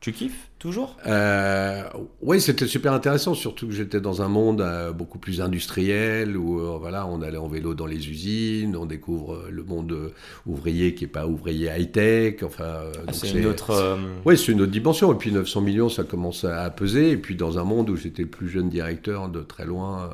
[0.00, 0.48] Tu kiffes?
[0.66, 0.96] Toujours?
[1.06, 1.82] Euh,
[2.20, 6.58] Oui, c'était super intéressant, surtout que j'étais dans un monde euh, beaucoup plus industriel où
[6.58, 10.12] euh, voilà, on allait en vélo dans les usines, on découvre le monde
[10.44, 12.42] ouvrier qui est pas ouvrier high tech.
[12.42, 13.96] Enfin, ah, c'est une autre.
[14.24, 15.12] Oui, c'est une autre dimension.
[15.12, 17.12] Et puis 900 millions, ça commence à peser.
[17.12, 20.10] Et puis dans un monde où j'étais le plus jeune directeur de très loin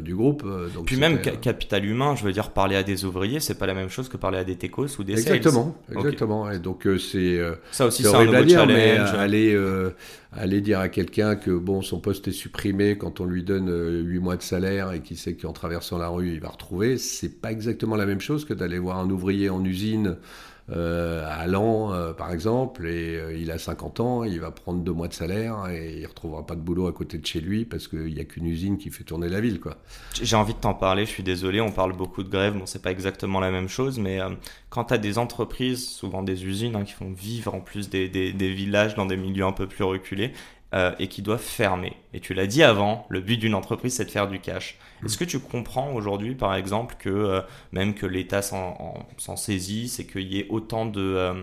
[0.00, 0.42] du groupe.
[0.74, 3.74] Donc puis même capital humain, je veux dire, parler à des ouvriers, c'est pas la
[3.74, 5.98] même chose que parler à des techos ou des exactement, sales.
[5.98, 7.38] Exactement, Et donc c'est
[7.72, 9.90] ça aussi, c'est un nouveau challenge aller, euh,
[10.32, 14.02] aller dire à quelqu'un que bon, son poste est supprimé quand on lui donne euh,
[14.02, 17.40] 8 mois de salaire et qu'il sait qu'en traversant la rue, il va retrouver, c'est
[17.40, 20.14] pas exactement la même chose que d'aller voir un ouvrier en usine euh,
[20.72, 24.92] à l'an, euh, par exemple, et euh, il a 50 ans, il va prendre deux
[24.92, 27.86] mois de salaire et il retrouvera pas de boulot à côté de chez lui parce
[27.86, 29.60] qu'il n'y a qu'une usine qui fait tourner la ville.
[29.60, 29.76] quoi.
[30.20, 32.82] J'ai envie de t'en parler, je suis désolé, on parle beaucoup de grève, bon c'est
[32.82, 34.18] pas exactement la même chose, mais
[34.70, 38.08] quand tu as des entreprises, souvent des usines, hein, qui font vivre en plus des,
[38.08, 40.32] des, des, villages dans des milieux un peu plus reculés,
[40.74, 41.92] euh, et qui doivent fermer.
[42.12, 44.78] Et tu l'as dit avant, le but d'une entreprise, c'est de faire du cash.
[45.04, 47.40] Est-ce que tu comprends aujourd'hui, par exemple, que euh,
[47.72, 51.42] même que l'État s'en saisisse et qu'il y ait autant de, euh,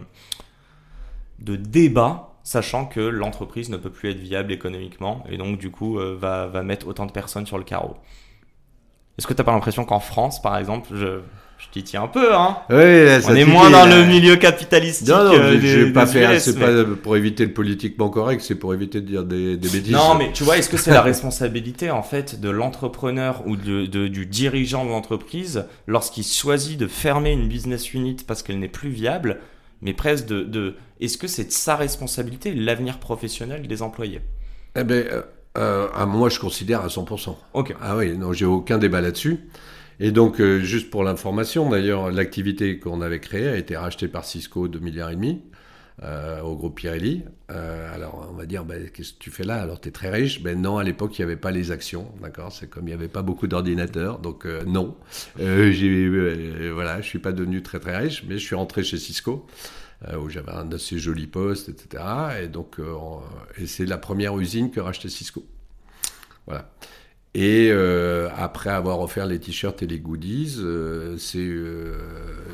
[1.40, 5.98] de débats, sachant que l'entreprise ne peut plus être viable économiquement et donc, du coup,
[5.98, 7.96] va, va mettre autant de personnes sur le carreau?
[9.18, 11.22] Est-ce que tu n'as pas l'impression qu'en France, par exemple, je,
[11.64, 12.58] je t'y tiens un peu, hein.
[12.70, 12.76] Oui,
[13.28, 15.08] On est moins dans le milieu capitalistique.
[15.08, 16.40] Non, non, euh, je vais pas faire.
[16.42, 19.94] C'est pas pour éviter le politiquement correct, c'est pour éviter de dire des, des bêtises.
[19.94, 23.86] Non, mais tu vois, est-ce que c'est la responsabilité en fait de l'entrepreneur ou de,
[23.86, 28.68] de, du dirigeant de l'entreprise lorsqu'il choisit de fermer une business unit parce qu'elle n'est
[28.68, 29.40] plus viable,
[29.82, 30.76] mais presque de, de...
[31.00, 34.22] est-ce que c'est sa responsabilité l'avenir professionnel des employés?
[34.76, 35.22] Eh ben, euh,
[35.58, 37.36] euh, moi, je considère à 100%.
[37.54, 37.76] Ok.
[37.82, 39.40] Ah oui, non, j'ai aucun débat là-dessus.
[40.00, 44.26] Et donc, euh, juste pour l'information, d'ailleurs, l'activité qu'on avait créée a été rachetée par
[44.26, 45.42] Cisco 2 milliards et demi
[46.02, 47.24] euh, au groupe Pirelli.
[47.52, 49.62] Euh, alors, on va dire, ben, qu'est-ce que tu fais là?
[49.62, 50.42] Alors, tu es très riche.
[50.42, 52.52] Ben non, à l'époque, il n'y avait pas les actions, d'accord?
[52.52, 54.96] C'est comme il n'y avait pas beaucoup d'ordinateurs, donc non.
[55.38, 59.46] voilà, je suis pas devenu très très riche, mais je suis rentré chez Cisco.
[60.20, 62.04] où j'avais un assez joli poste, etc.
[62.44, 62.78] Et donc,
[63.66, 65.46] c'est la première usine que rachetait Cisco.
[66.48, 66.70] Voilà.
[67.36, 71.98] Et euh, après avoir offert les t-shirts et les goodies, euh, c'est, euh,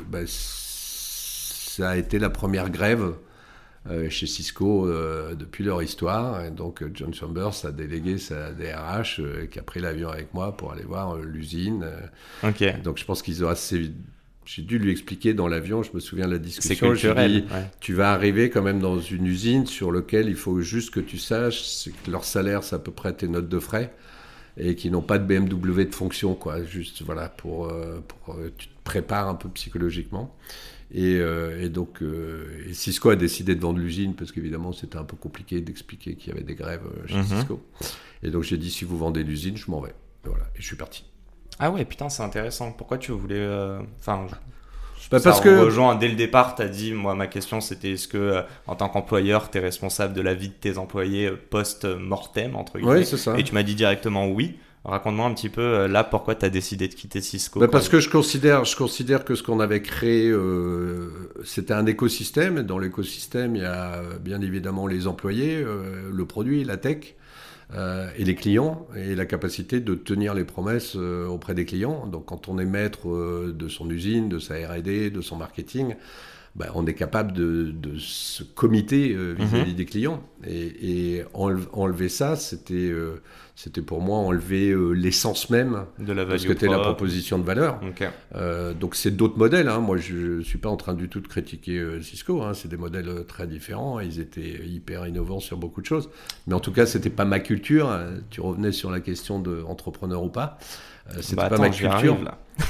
[0.08, 3.14] bah, ça a été la première grève
[4.10, 4.86] chez Cisco
[5.34, 6.44] depuis leur histoire.
[6.44, 10.72] Et donc John Chambers a délégué sa DRH qui a pris l'avion avec moi pour
[10.72, 11.86] aller voir l'usine.
[12.84, 13.90] Donc je pense qu'ils ont assez
[14.44, 16.74] j'ai dû lui expliquer dans l'avion, je me souviens de la discussion.
[16.74, 17.44] C'est culturel.
[17.80, 21.16] Tu vas arriver quand même dans une usine sur laquelle il faut juste que tu
[21.16, 23.94] saches que leur salaire, c'est à peu près tes notes de frais
[24.60, 26.62] et qui n'ont pas de BMW de fonction, quoi.
[26.62, 30.36] Juste, voilà, pour, euh, pour euh, tu te prépares un peu psychologiquement.
[30.92, 35.04] Et, euh, et donc, et Cisco a décidé de vendre l'usine parce qu'évidemment, c'était un
[35.04, 37.24] peu compliqué d'expliquer qu'il y avait des grèves chez mhm.
[37.24, 37.62] Cisco.
[38.22, 39.94] Et donc, j'ai dit si vous vendez l'usine, je m'en vais.
[40.24, 41.04] Et voilà, et je suis parti.
[41.58, 42.72] Ah ouais, putain, c'est intéressant.
[42.72, 43.48] Pourquoi tu voulais.
[43.98, 44.26] Enfin,
[45.10, 48.08] bah, parce que rejoint dès le départ, tu as dit, moi ma question c'était est-ce
[48.08, 51.36] que euh, en tant qu'employeur, tu es responsable de la vie de tes employés euh,
[51.50, 52.98] post-mortem entre guillemets?
[52.98, 53.38] Oui, c'est ça.
[53.38, 54.56] Et tu m'as dit directement oui.
[54.82, 57.60] Raconte-moi un petit peu euh, là pourquoi tu as décidé de quitter Cisco.
[57.60, 60.34] Bah, parce que je considère, je considère que ce qu'on avait créé,
[61.44, 62.62] c'était un écosystème.
[62.62, 65.62] Dans l'écosystème, il y a bien évidemment les employés,
[66.10, 67.14] le produit, la tech.
[67.74, 72.06] Euh, et les clients et la capacité de tenir les promesses euh, auprès des clients.
[72.06, 75.94] Donc quand on est maître euh, de son usine, de sa R&D, de son marketing,
[76.56, 79.76] ben, on est capable de, de se comiter vis-à-vis mhm.
[79.76, 80.22] des clients.
[80.46, 82.92] Et, et enlever ça, c'était
[83.62, 87.44] c'était pour moi enlever euh, l'essence même de la ce que était la proposition de
[87.44, 87.78] valeur.
[88.34, 89.68] Euh, donc c'est d'autres modèles.
[89.68, 89.80] Hein.
[89.80, 92.40] Moi, je ne suis pas en train du tout de critiquer euh, Cisco.
[92.40, 92.54] Hein.
[92.54, 94.00] C'est des modèles très différents.
[94.00, 96.08] Ils étaient hyper innovants sur beaucoup de choses.
[96.46, 97.94] Mais en tout cas, c'était pas ma culture.
[98.30, 100.56] Tu revenais sur la question de entrepreneur ou pas.
[101.16, 102.18] Euh, c'était bah, pas ma culture.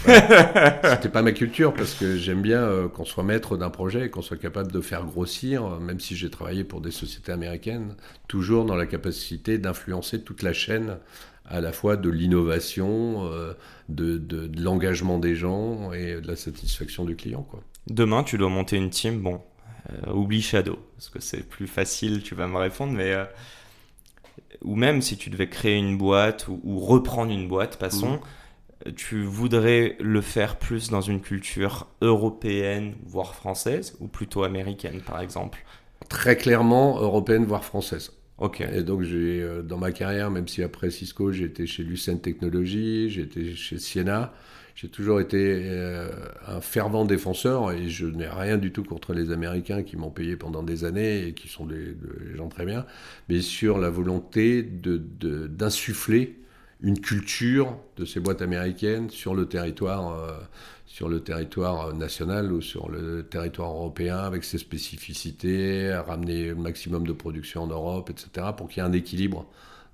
[0.06, 4.10] C'était pas ma culture parce que j'aime bien euh, qu'on soit maître d'un projet et
[4.10, 7.96] qu'on soit capable de faire grossir, même si j'ai travaillé pour des sociétés américaines,
[8.28, 10.98] toujours dans la capacité d'influencer toute la chaîne
[11.44, 13.54] à la fois de l'innovation, euh,
[13.88, 17.42] de, de, de l'engagement des gens et de la satisfaction du client.
[17.42, 17.60] Quoi.
[17.88, 19.20] Demain, tu dois monter une team.
[19.20, 19.40] Bon,
[20.12, 23.16] oublie Shadow, parce que c'est plus facile, tu vas me répondre, mais
[24.64, 28.20] ou même si tu devais créer une boîte ou, reprendre une boîte, passons,
[28.86, 28.94] mhm.
[28.94, 35.20] tu voudrais le faire plus dans une culture européenne, voire française, ou plutôt américaine, par
[35.20, 35.64] exemple?
[36.08, 38.12] Très clairement européenne, voire française.
[38.38, 38.62] Ok.
[38.62, 42.16] Et donc, j'ai, euh, dans ma carrière, même si après Cisco, j'ai été chez Lucent
[42.16, 44.32] Technologies, j'ai été chez Siena,
[44.74, 46.08] j'ai toujours été euh,
[46.46, 50.36] un fervent défenseur et je n'ai rien du tout contre les Américains qui m'ont payé
[50.36, 51.96] pendant des années et qui sont des,
[52.34, 52.86] gens très bien,
[53.28, 56.36] mais sur la volonté d'insuffler
[56.82, 60.32] de, une culture de ces boîtes américaines sur le territoire, euh,
[60.86, 67.06] sur le territoire national ou sur le territoire européen avec ses spécificités, ramener le maximum
[67.06, 69.46] de production en Europe, etc., pour qu'il y ait un équilibre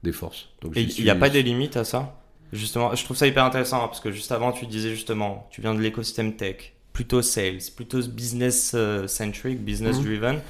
[0.03, 0.49] des forces.
[0.61, 2.26] Donc, et il n'y a pas des limites à ça?
[2.53, 5.61] Justement, je trouve ça hyper intéressant hein, parce que juste avant, tu disais justement, tu
[5.61, 10.05] viens de l'écosystème tech, plutôt sales, plutôt business euh, centric, business mhm.
[10.05, 10.41] driven.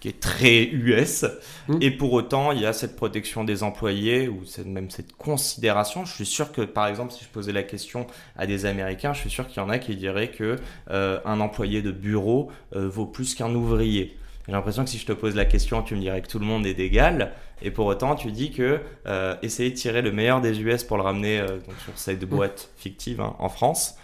[0.00, 1.24] qui est très US.
[1.66, 1.78] Mm.
[1.80, 6.04] Et pour autant, il y a cette protection des employés ou cette, même cette considération.
[6.04, 8.06] Je suis sûr que, par exemple, si je posais la question
[8.36, 10.56] à des Américains, je suis sûr qu'il y en a qui diraient que
[10.90, 14.16] euh, un employé de bureau euh, vaut plus qu'un ouvrier.
[14.48, 16.46] J'ai l'impression que si je te pose la question, tu me dirais que tout le
[16.46, 17.32] monde est égal.
[17.60, 20.96] Et pour autant, tu dis que euh, essayer de tirer le meilleur des US pour
[20.96, 23.96] le ramener euh, donc sur cette boîte fictive hein, en France,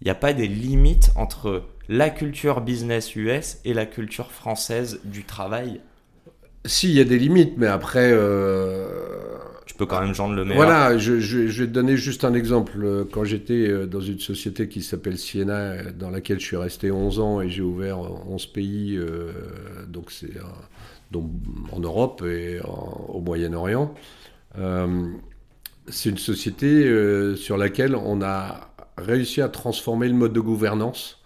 [0.00, 5.00] il n'y a pas des limites entre la culture business US et la culture française
[5.02, 5.80] du travail?
[6.64, 8.12] Si, il y a des limites, mais après.
[8.12, 9.29] euh,
[9.86, 10.64] Quand même joindre le meilleur.
[10.64, 13.06] Voilà, je, vais te donner juste un exemple.
[13.10, 17.20] Quand j'étais euh, dans une société qui s'appelle Siena, dans laquelle je suis resté 11
[17.20, 19.32] ans et j'ai ouvert 11 pays, euh,
[19.88, 20.32] donc c'est
[21.14, 22.60] en Europe et
[23.08, 23.94] au Moyen-Orient,
[24.58, 25.06] euh,
[25.88, 31.18] c'est une société sur laquelle on a réussi à transformer le mode de gouvernance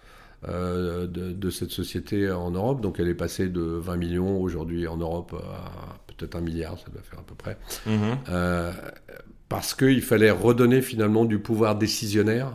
[0.46, 2.80] de, de cette société en Europe.
[2.80, 6.86] Donc elle est passée de 20 millions aujourd'hui en Europe à peut-être un milliard, ça
[6.92, 7.56] doit faire à peu près.
[7.86, 8.18] Mhm.
[8.28, 8.72] Euh,
[9.48, 12.52] parce qu'il fallait redonner finalement du pouvoir décisionnaire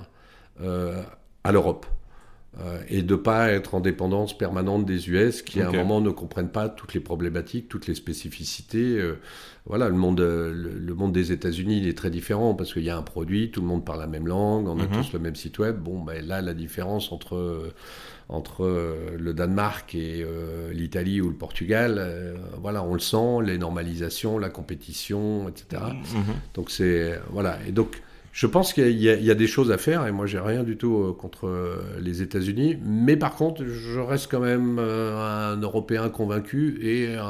[0.62, 1.02] euh,
[1.44, 1.86] à l'Europe.
[2.62, 6.02] Euh, et de ne pas être en dépendance permanente des US qui, à un moment,
[6.02, 8.98] ne comprennent pas toutes les problématiques, toutes les spécificités.
[8.98, 9.20] Euh,
[9.68, 12.84] voilà, le monde, euh, le, le monde des États-Unis, il est très différent parce qu'il
[12.84, 14.92] y a un produit, tout le monde parle la même langue, on a Mhm.
[14.92, 15.78] tous le même site web.
[15.78, 17.72] Bon, ben là, la différence entre,
[18.30, 23.40] entre euh, le Danemark et euh, l'Italie ou le Portugal, euh, voilà, on le sent,
[23.44, 25.82] les normalisations, la compétition, etc.
[26.14, 26.24] Mhm.
[26.54, 27.58] Donc c'est voilà.
[27.68, 30.12] Et donc je pense qu'il y, a- il y a des choses à faire et
[30.12, 31.50] moi j'ai rien du tout euh, contre
[32.00, 37.24] les États-Unis, mais par contre je reste quand même un Européen convaincu et un,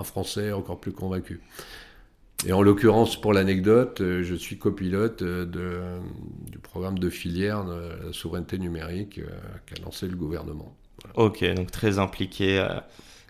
[0.00, 1.40] un Français encore plus convaincu.
[2.46, 5.80] Et en l'occurrence, pour l'anecdote, euh, je suis copilote euh, de,
[6.50, 9.28] du programme de filière de la souveraineté numérique euh,
[9.66, 10.74] qu'a lancé le gouvernement.
[11.14, 12.66] Ok, donc très impliqué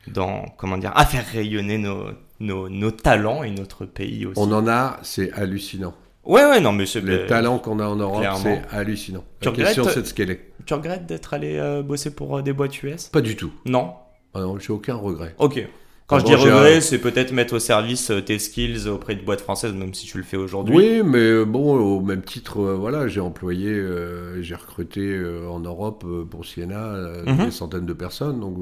[0.08, 2.04] dans, comment dire, à faire rayonner nos,
[2.40, 4.38] nos, nos talents et notre pays aussi.
[4.40, 5.94] On en a, c'est hallucinant.
[6.24, 9.24] Ouais, ouais, non, mais c'est- Les euh, talents qu'on a en Europe, c'est hallucinant.
[9.40, 10.40] Tu La question, regrettes- c'est de scaler.
[10.66, 13.52] Tu regrettes d'être allé euh, bosser pour euh, des boîtes US Pas du tout.
[13.66, 13.94] Non?
[14.34, 15.34] Ah non, j'ai aucun regret.
[15.38, 15.66] Ok.
[16.06, 19.22] Quand Ah je dis un- c'est peut-être mettre au service euh, tes skills auprès de
[19.24, 20.76] boîtes françaises, même si tu le fais aujourd'hui.
[20.76, 25.48] Oui, mais euh, bon, au même titre, euh, voilà, j'ai employé, euh, j'ai recruté euh,
[25.48, 27.46] en Europe euh, pour Siena euh, Mhm.
[27.46, 28.58] des centaines de personnes, donc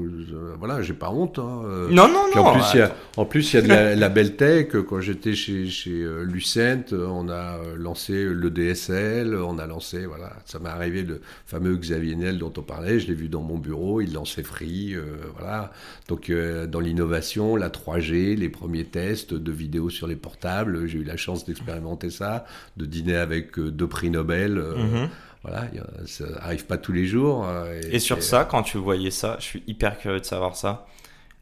[0.57, 1.37] voilà, j'ai pas honte.
[1.37, 1.63] hein.
[1.89, 2.45] Non, non, Puis non.
[2.45, 2.95] en plus, il y a, attends.
[3.17, 4.67] en plus, il y a de la, la belle tech.
[4.87, 10.59] Quand j'étais chez, chez Lucent, on a lancé le DSL, on a lancé, voilà, ça
[10.59, 13.99] m'est arrivé le fameux Xavier Niel dont on parlait, je l'ai vu dans mon bureau,
[13.99, 14.95] il lançait Free,
[15.37, 15.73] voilà.
[16.07, 16.31] Donc,
[16.69, 21.17] dans l'innovation, la 3G, les premiers tests de vidéos sur les portables, j'ai eu la
[21.17, 22.45] chance d'expérimenter ça,
[22.77, 24.57] de dîner avec euh, deux prix Nobel.
[24.57, 25.09] euh, Mhm.
[25.43, 25.67] Voilà,
[26.05, 27.45] ça arrive pas tous les jours.
[27.45, 30.55] euh, Et sur et- ça, quand tu voyais ça, je suis hyper curieux de savoir
[30.55, 30.85] ça,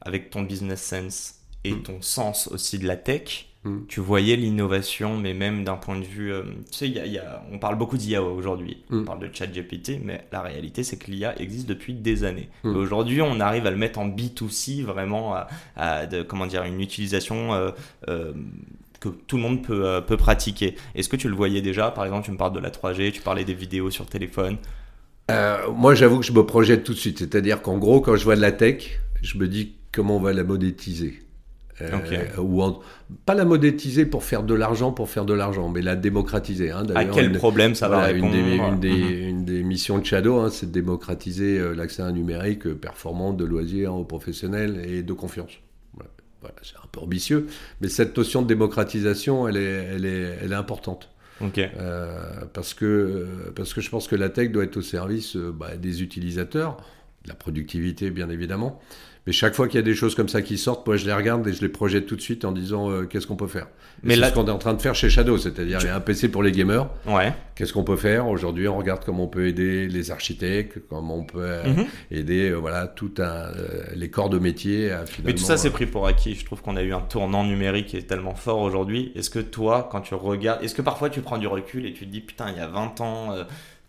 [0.01, 1.83] avec ton business sense et Mm.
[1.83, 3.81] ton sens aussi de la tech, Mm.
[3.87, 6.33] tu voyais l'innovation, mais même d'un point de vue...
[6.33, 9.05] euh, tu sais, y a- y a- on parle beaucoup d'IA aujourd'hui, on Mm.
[9.05, 12.49] parle de ChatGPT, mais la réalité, c'est que l'IA existe depuis des années.
[12.63, 12.71] Mm.
[12.71, 16.63] Et Aujourd'hui, on arrive à le mettre en B2C, vraiment, à, à de, comment dire,
[16.63, 17.53] une utilisation...
[17.53, 17.69] euh,
[18.09, 18.33] euh,
[18.99, 20.75] que tout le monde peut, peut pratiquer.
[20.93, 21.89] Est-ce que tu le voyais déjà?
[21.89, 24.57] Par exemple, tu me parles de la 3G, tu parlais des vidéos sur téléphone.
[25.75, 27.17] Moi, j'avoue que je me projette tout de suite.
[27.19, 30.33] C'est-à-dire qu'en gros, quand je vois de la tech, je me dis comment on va
[30.33, 31.19] la monétiser.
[31.81, 32.79] Euh, ou en-
[33.25, 36.71] pas la monétiser pour faire de l'argent, pour faire de l'argent, mais la démocratiser.
[36.71, 36.83] hein.
[36.95, 39.29] À quel une- problème ça voilà, va une, répondre des, une, des, Mhm.
[39.29, 42.73] une des missions de Shadow, hein, c'est de démocratiser euh, l'accès à un numérique euh,
[42.75, 45.51] performant, de loisirs aux professionnels et de confiance.
[45.93, 46.09] Voilà.
[46.41, 47.47] Voilà, c'est un peu ambitieux,
[47.81, 51.09] mais cette notion de démocratisation, elle est, elle est, elle est importante.
[51.57, 52.19] Euh,
[52.53, 56.03] parce, que, parce que je pense que la tech doit être au service bah, des
[56.03, 56.77] utilisateurs,
[57.23, 58.79] de la productivité bien évidemment.
[59.27, 61.13] Mais chaque fois qu'il y a des choses comme ça qui sortent, moi je les
[61.13, 63.65] regarde et je les projette tout de suite en disant euh, qu'est-ce qu'on peut faire.
[64.03, 65.89] Et Mais là- ce qu'on est en train de faire chez Shadow, c'est-à-dire il y
[65.89, 66.87] a un PC pour les gamers.
[67.05, 67.31] Ouais.
[67.53, 68.67] Qu'est-ce qu'on peut faire aujourd'hui?
[68.67, 71.85] On regarde comment on peut aider les architectes, comment on peut euh, Mhm.
[72.09, 73.49] aider euh, voilà tout un,
[73.95, 75.05] les corps de métier à.
[75.23, 76.33] Mais tout ça, c'est pris pour acquis.
[76.33, 79.11] Je trouve qu'on a eu un tournant numérique qui est tellement fort aujourd'hui.
[79.15, 82.07] Est-ce que toi, quand tu regardes, est-ce que parfois tu prends du recul et tu
[82.07, 83.35] te dis, putain, il y a 20 ans,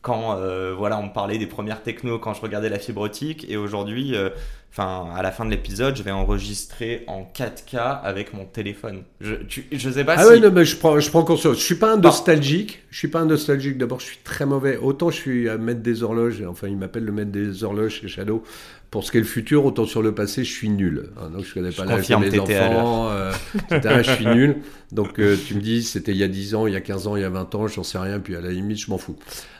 [0.02, 3.46] quand euh, voilà, on me parlait des premières technos, quand je regardais la fibre optique,
[3.48, 4.30] et aujourd'hui, euh,
[4.72, 9.04] enfin, à la fin de l'épisode, je vais enregistrer en 4K avec mon téléphone.
[9.20, 10.28] Je, tu, je sais pas Ah si.
[10.30, 11.56] ouais, non, mais je prends, je prends conscience.
[11.58, 12.08] Je suis pas un Bah.
[12.08, 12.82] nostalgique.
[12.90, 13.78] je suis pas un nostalgique.
[13.78, 14.76] D'abord, je suis très mauvais.
[14.76, 16.42] Autant je suis à maître des horloges.
[16.48, 18.42] Enfin, il m'appelle le maître des horloges chez Shadow.
[18.92, 21.08] Pour ce qui est le futur, autant sur le passé, je suis nul.
[21.16, 23.32] Ah, donc, je connais pas l'âge de mes enfants, euh,
[23.70, 24.02] etc.
[24.04, 24.56] je suis nul.
[24.92, 27.06] Donc, euh, tu me dis, c'était il y a 10 ans, il y a 15
[27.06, 28.20] ans, il y a 20 ans, j'en sais rien.
[28.20, 29.16] Puis à la limite, je m'en fous.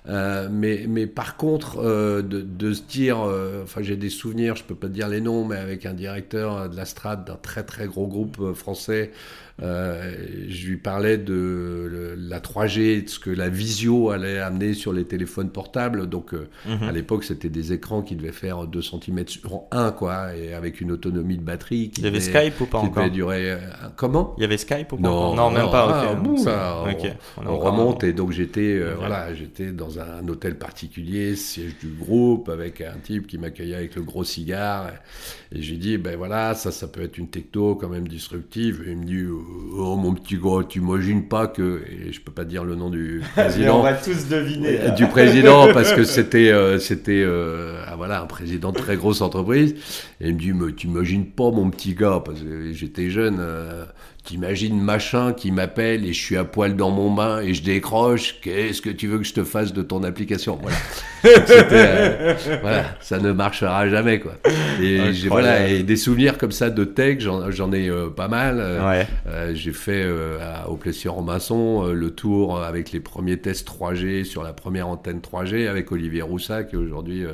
[0.09, 4.57] Euh, mais, mais par contre, euh, de, de, se dire, euh, enfin, j'ai des souvenirs,
[4.57, 7.37] je peux pas te dire les noms, mais avec un directeur de la Strade d'un
[7.37, 9.13] très très gros groupe français
[9.61, 10.15] euh,
[10.49, 15.05] je lui parlais de la 3G, de ce que la visio allait amener sur les
[15.05, 16.09] téléphones portables.
[16.09, 16.89] Donc, euh, mhm.
[16.89, 20.81] à l'époque, c'était des écrans qui devaient faire 2 cm sur 1, quoi, et avec
[20.81, 21.91] une autonomie de batterie.
[21.91, 23.59] Qui Il y avait Skype ou pas encore durer, euh,
[23.97, 24.35] Comment?
[24.39, 26.07] Il y avait Skype ou pas Non, non même pas.
[26.47, 26.85] Ah,
[27.47, 32.81] on, remonte, et donc j'étais voilà, j'étais dans un hôtel particulier, siège du groupe, avec
[32.81, 34.89] un type qui m'accueillait avec le gros cigare.
[34.89, 34.93] Et
[35.61, 38.85] j'ai dit, ben voilà, ça, ça peut être une techno quand même disruptive.
[38.87, 39.25] Et il me dit,
[39.77, 42.91] oh mon petit gars, tu imagines pas que, et je peux pas dire le nom
[42.91, 43.81] du président.
[43.81, 44.81] on va tous deviner.
[44.81, 48.97] Euh, du président, parce que c'était, euh, c'était, euh, ah, voilà, un président de très
[48.97, 49.75] grosse entreprise.
[50.21, 53.41] Et il me dit, mais tu imagines pas mon petit gars, parce que j'étais jeune.
[54.25, 58.37] T'imagines machin qui m'appelle et je suis à poil dans mon bain et je décroche.
[58.41, 60.59] Qu'est-ce que tu veux que je te fasse de ton application?
[60.63, 60.77] Voilà.
[61.25, 64.33] Euh, voilà, ça ne marchera jamais quoi.
[64.81, 68.59] Et j'ai voilà et des souvenirs comme ça de tech, j'en ai euh, pas mal.
[68.59, 70.07] Euh, j'ai fait
[70.69, 75.21] au Plessis en Masson le tour avec les premiers tests 3G sur la première antenne
[75.21, 77.25] 3G avec Olivier Roussac qui est aujourd'hui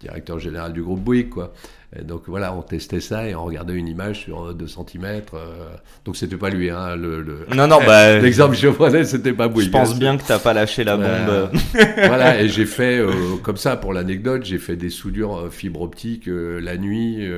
[0.00, 1.52] directeur général du groupe Bouygues quoi
[2.02, 5.04] donc voilà, on testait ça et on regardait une image sur 2 cm.
[5.04, 5.68] Euh,
[6.04, 9.48] donc c'était pas lui, hein, le, non, non, bah, l'exemple que je prenais, c'était pas
[9.48, 9.66] Bouygues.
[9.66, 11.50] Je pense bien que t'as pas lâché la bombe.
[11.96, 15.82] voilà, et j'ai fait, euh, comme ça, pour l'anecdote, j'ai fait des soudures euh, fibre
[15.82, 17.28] optique la nuit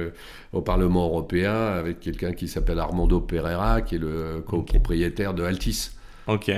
[0.53, 5.91] au Parlement européen avec quelqu'un qui s'appelle Armando Pereira, qui est le copropriétaire de Altis.
[6.27, 6.51] Ok.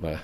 [0.00, 0.18] Voilà.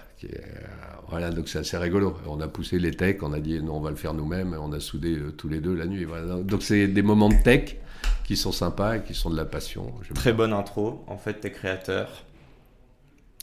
[1.08, 2.16] Voilà, donc c'est assez rigolo.
[2.26, 4.72] On a poussé les techs, on a dit non, on va le faire nous-mêmes, on
[4.72, 6.06] a soudé euh, tous les deux la nuit.
[6.44, 7.76] Donc c'est des moments de tech
[8.24, 9.92] qui sont sympas et qui sont de la passion.
[10.14, 11.04] Très bonne intro.
[11.08, 12.24] En fait, tu es créateur.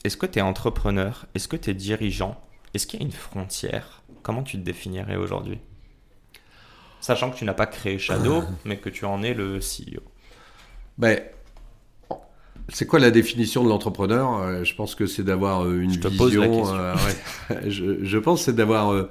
[0.03, 1.25] Est-ce que tu es entrepreneur?
[1.35, 2.39] Est-ce que tu es dirigeant?
[2.73, 4.03] Est-ce qu'il y a une frontière?
[4.23, 5.59] Comment tu te définirais aujourd'hui?
[7.01, 10.01] Sachant que tu n'as pas créé Shadow, mais que tu en es le CEO.
[10.97, 11.21] Ben,
[12.69, 14.41] c'est quoi la définition de l'entrepreneur?
[14.41, 16.73] Euh, Je pense que c'est d'avoir euh, une vision.
[16.73, 16.95] Euh,
[17.67, 19.07] je, je, pense c'est d'avoir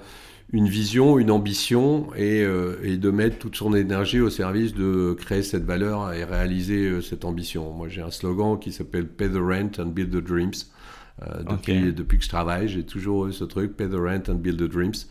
[0.53, 2.45] une vision, une ambition et,
[2.83, 7.25] et, de mettre toute son énergie au service de créer cette valeur et réaliser cette
[7.25, 7.73] ambition.
[7.73, 10.66] Moi, j'ai un slogan qui s'appelle Pay the rent and build the dreams.
[11.49, 14.59] depuis, depuis que je travaille, j'ai toujours eu ce truc Pay the rent and build
[14.59, 15.07] the dreams.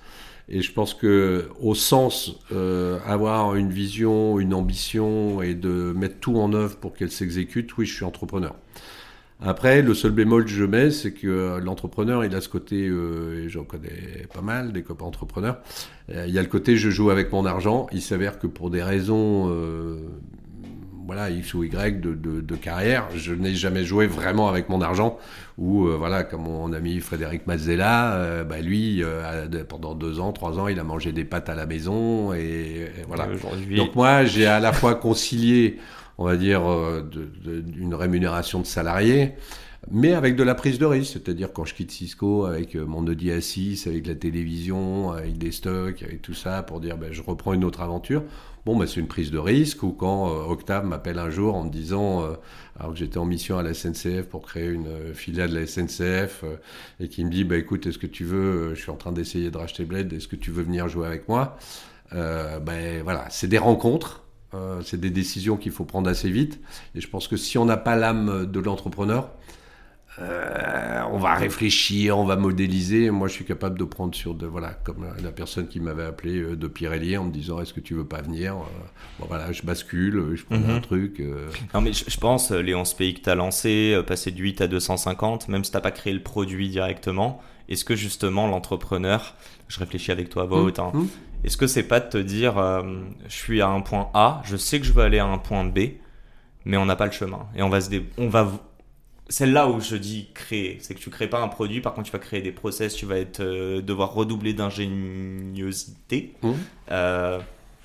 [0.47, 6.19] Et je pense que au sens euh, avoir une vision, une ambition et de mettre
[6.19, 8.55] tout en œuvre pour qu'elle s'exécute, oui, je suis entrepreneur.
[9.41, 13.43] Après, le seul bémol que je mets, c'est que l'entrepreneur, il a ce côté, euh,
[13.43, 15.60] et j'en connais pas mal, des copains entrepreneurs,
[16.10, 17.88] euh, il y a le côté je joue avec mon argent.
[17.91, 19.97] Il s'avère que pour des raisons euh,
[21.06, 23.08] voilà, X ou Y de, de, de carrière.
[23.15, 25.18] Je n'ai jamais joué vraiment avec mon argent.
[25.58, 30.32] Ou euh, voilà, comme mon ami Frédéric Mazzella, euh, bah, lui, euh, pendant deux ans,
[30.34, 32.34] trois ans, il a mangé des pâtes à la maison.
[32.34, 33.28] Et, voilà.
[33.76, 35.78] Donc moi, j'ai à la fois concilié,
[36.18, 36.63] on va dire,
[37.78, 39.36] une rémunération de salarié
[39.91, 43.30] mais avec de la prise de risque, c'est-à-dire quand je quitte Cisco avec mon Audi
[43.30, 47.54] A6, avec la télévision, avec des stocks, avec tout ça, pour dire ben, je reprends
[47.54, 48.24] une autre aventure.
[48.65, 49.84] Bon, bah, c'est une prise de risque.
[49.84, 52.34] Ou quand euh, Octave m'appelle un jour en me disant, euh,
[52.80, 55.67] alors que j'étais en mission à la SNCF pour créer une euh, filiale de la
[55.67, 56.43] SNCF,
[56.99, 59.51] et qui me dit, bah, écoute, est-ce que tu veux, je suis en train d'essayer
[59.51, 61.58] de racheter Bled, est-ce que tu veux venir jouer avec moi?
[62.12, 64.23] Ben voilà, c'est des rencontres.
[64.84, 66.62] c'est des décisions qu'il faut prendre assez vite.
[66.93, 69.32] Et je pense que si on n'a pas l'âme de l'entrepreneur,
[70.19, 73.10] euh, on va réfléchir, on va modéliser.
[73.12, 76.39] Moi, je suis capable de prendre sur de voilà, comme la personne qui m'avait appelé
[76.39, 78.63] euh, de Pirelli en me disant est-ce que tu veux pas venir euh,
[79.19, 80.82] Bon voilà, je bascule, je prends un mhm.
[80.82, 81.21] truc.
[81.73, 84.67] Non mais je, pense, les 11 pays que tu as lancé, passer de 8 à
[84.67, 89.36] 250, même si t'as pas créé le produit directement, est-ce que justement l'entrepreneur,
[89.67, 90.65] je réfléchis avec toi à voix mhm.
[90.65, 90.91] haute, hein,
[91.43, 92.56] est-ce que c'est pas de te dire
[93.28, 95.65] je suis à un point A, je sais que je veux aller à un point
[95.65, 95.80] B,
[96.63, 98.49] mais on n'a pas le chemin et on va se on va
[99.27, 100.77] c'est là où je dis créer.
[100.81, 103.05] C'est que tu crées pas un produit, par contre tu vas créer des process, tu
[103.05, 106.33] vas être, euh, devoir redoubler d'ingéniosité.
[106.41, 106.51] Mmh.
[106.91, 107.39] Euh,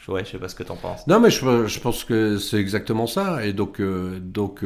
[0.09, 1.07] ouais, je sais pas ce que tu en penses.
[1.07, 3.45] Non, mais je, je pense que c'est exactement ça.
[3.45, 4.65] Et donc, euh, donc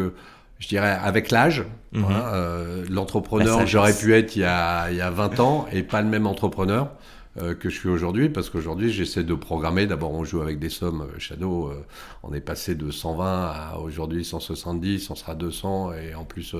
[0.58, 2.04] je dirais avec l'âge, mmh.
[2.04, 6.02] hein, l'entrepreneur, j'aurais pu être il y, a, il y a 20 ans et pas
[6.02, 6.90] le même entrepreneur.
[7.38, 9.86] Euh, que je suis aujourd'hui, parce qu'aujourd'hui j'essaie de programmer.
[9.86, 11.68] D'abord, on joue avec des sommes euh, Shadow.
[11.68, 11.84] euh,
[12.22, 16.54] on est passé de 120 à aujourd'hui 170, on sera 200, et en plus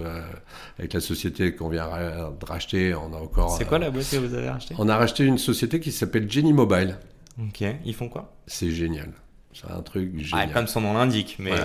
[0.79, 3.57] avec la société qu'on vient de racheter, on a encore.
[3.57, 6.31] C'est quoi la boîte que vous avez achetée On a racheté une société qui s'appelle
[6.31, 6.99] Jenny Mobile.
[7.39, 8.33] Ok, ils font quoi?
[8.47, 9.11] C'est génial.
[9.55, 10.53] C'est un truc ah, génial.
[10.53, 11.53] Comme son nom l'indique, mais.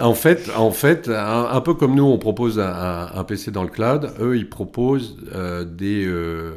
[0.00, 3.68] En fait, en fait un, un peu comme nous, on propose un, PC dans le
[3.68, 6.54] cloud, eux, ils proposent euh, des, euh,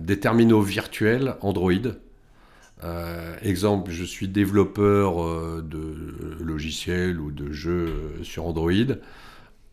[0.00, 1.72] des terminaux virtuels Android.
[2.84, 8.96] Euh, exemple, je suis développeur euh, de logiciels ou de jeux euh, sur Android.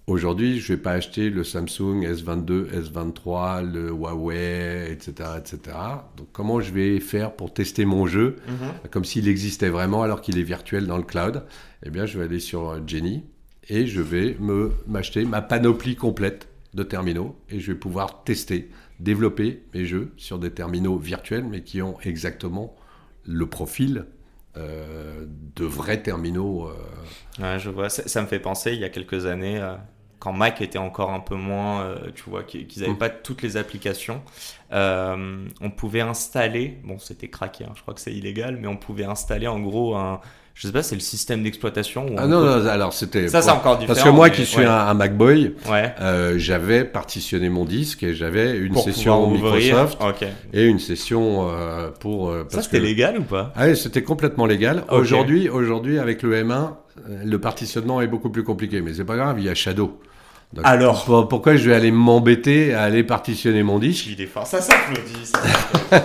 [0.10, 5.78] Aujourd'hui, je vais pas acheter le Samsung S22, S23, le Huawei, etc., etc.
[6.18, 8.38] Donc, comment je vais faire pour tester mon jeu
[8.90, 11.44] comme s'il existait vraiment alors qu'il est virtuel dans le cloud,
[11.86, 13.24] eh bien, je vais aller sur euh, Jenny
[13.70, 14.36] et je vais
[14.88, 20.40] m'acheter ma panoplie complète de terminaux et je vais pouvoir tester, développer mes jeux sur
[20.40, 22.76] des terminaux virtuels mais qui ont exactement
[23.26, 24.06] le profil
[24.58, 25.26] euh,
[25.56, 26.68] de vrais terminaux.
[26.68, 26.74] euh,
[27.40, 27.90] Ouais, je vois.
[27.90, 29.76] Ça, ça me fait penser, il y a quelques années, euh,
[30.18, 32.98] quand Mac était encore un peu moins, tu vois, qu'ils n'avaient Mm.
[32.98, 34.22] pas toutes les applications,
[34.72, 39.06] on pouvait installer, bon, c'était craqué, hein, je crois que c'est illégal, mais on pouvait
[39.06, 40.20] installer en gros un,
[40.62, 42.06] je sais pas, c'est le système d'exploitation.
[42.18, 43.30] Ah on non, peut- non, alors c'était...
[43.30, 43.96] Ça, c'est encore différent.
[43.96, 44.66] Parce que moi mais- qui suis ouais.
[44.66, 45.94] un, un Macboy, Ouais.
[46.02, 49.30] euh, j'avais partitionné mon disque et j'avais une session.
[49.32, 49.98] Microsoft
[50.52, 52.30] et une session euh, pour...
[52.30, 53.54] euh, Ça, c'était que- légal ou pas?
[53.56, 54.84] Ah oui, c'était complètement légal.
[54.92, 59.16] Aujourd'hui, aujourd'hui, avec le M1, euh, le partitionnement est beaucoup plus compliqué, mais c'est pas
[59.16, 59.98] grave, il y a Shadow.
[60.52, 64.26] Donc, Alors pour- pourquoi je vais aller m'embêter à aller partitionner mon disque Il est
[64.26, 64.48] fort.
[64.48, 65.26] Ça s'applaudit.
[65.26, 65.40] ça.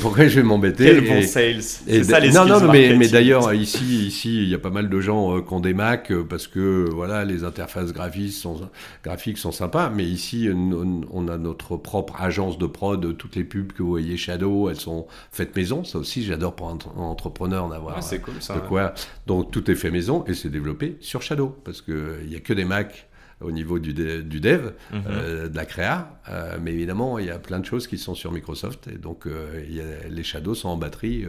[0.00, 1.62] Pourquoi je vais m'embêter Quel bon sales.
[1.62, 4.88] C'est ça les non, non, mais, mais d'ailleurs, ici, ici, il y a pas mal
[4.88, 8.60] de gens euh, qui ont des Mac euh, parce que voilà, les interfaces graphiques sont,
[9.04, 9.90] graphiques sont sympas.
[9.90, 13.16] Mais ici, euh, on, on a notre propre agence de prod.
[13.16, 15.84] Toutes les pubs que vous voyez Shadow, elles sont faites maison.
[15.84, 18.54] Ça aussi, j'adore pour un un entrepreneur d'avoir Ouais, c'est cool ça.
[18.54, 18.94] de quoi.
[19.26, 22.39] Donc tout est fait maison et c'est développé sur Shadow parce que il y a
[22.40, 23.08] que des Mac
[23.40, 25.02] au niveau du, dev, Mhm.
[25.06, 28.14] euh, de la créa, euh, mais évidemment il y a plein de choses qui sont
[28.14, 31.24] sur Microsoft et donc euh, il y a- les Shadows sont en batterie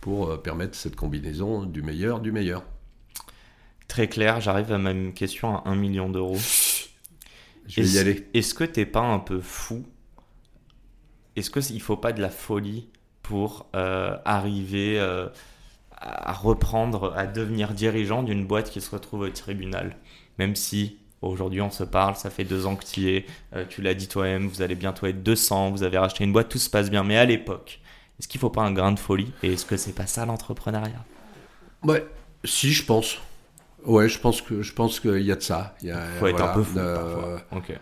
[0.00, 2.62] pour permettre cette combinaison du meilleur du meilleur.
[3.88, 6.38] Très clair, j'arrive à ma question à 1 million d'euros.
[7.66, 8.28] Je vais y Est-ce- aller.
[8.32, 9.84] Est-ce que t'es pas un peu fou?
[11.36, 12.88] Est-ce qu'il faut pas de la folie
[13.22, 15.00] pour arriver
[16.00, 19.96] à reprendre, à devenir dirigeant d'une boîte qui se retrouve au tribunal?
[20.40, 23.66] Même si aujourd'hui on se parle, ça fait deux ans que tu y es, euh,
[23.68, 26.56] tu l'as dit toi-même, vous allez bientôt être 200, vous avez racheté une boîte, tout
[26.58, 27.04] se passe bien.
[27.04, 27.80] Mais à l'époque,
[28.18, 31.04] est-ce qu'il faut pas un grain de folie Et est-ce que c'est pas ça l'entrepreneuriat?
[31.84, 32.06] Ouais,
[32.42, 33.18] si je pense.
[33.84, 35.74] Ouais, je pense que je pense qu'il y a de ça.
[35.82, 37.42] Il y a, Faut être un peu fou euh, parfois.
[37.58, 37.72] Ok.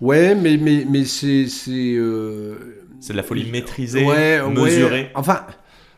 [0.00, 4.50] Ouais, mais mais mais c'est c'est euh, C'est de la folie maîtrisée, Ouais, ouais.
[4.50, 5.10] mesurée.
[5.14, 5.46] Enfin,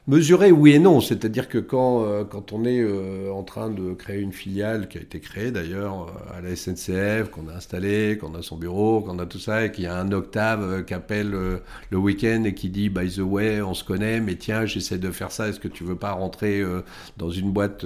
[0.07, 1.01] mesurée, oui et non.
[1.01, 4.99] C'est-à-dire que quand, euh, quand on est euh, en train de créer une filiale qui
[4.99, 9.01] a été créée d'ailleurs euh, à la SNCF, qu'on a installée, qu'on a son bureau,
[9.01, 11.31] qu'on a tout ça, et qu'il y a un octave euh, qui appelle
[11.91, 15.11] le week-end et qui dit By the way, on se connaît, mais tiens, j'essaie de
[15.11, 16.63] faire ça, est-ce que tu veux pas rentrer
[17.17, 17.85] dans une boîte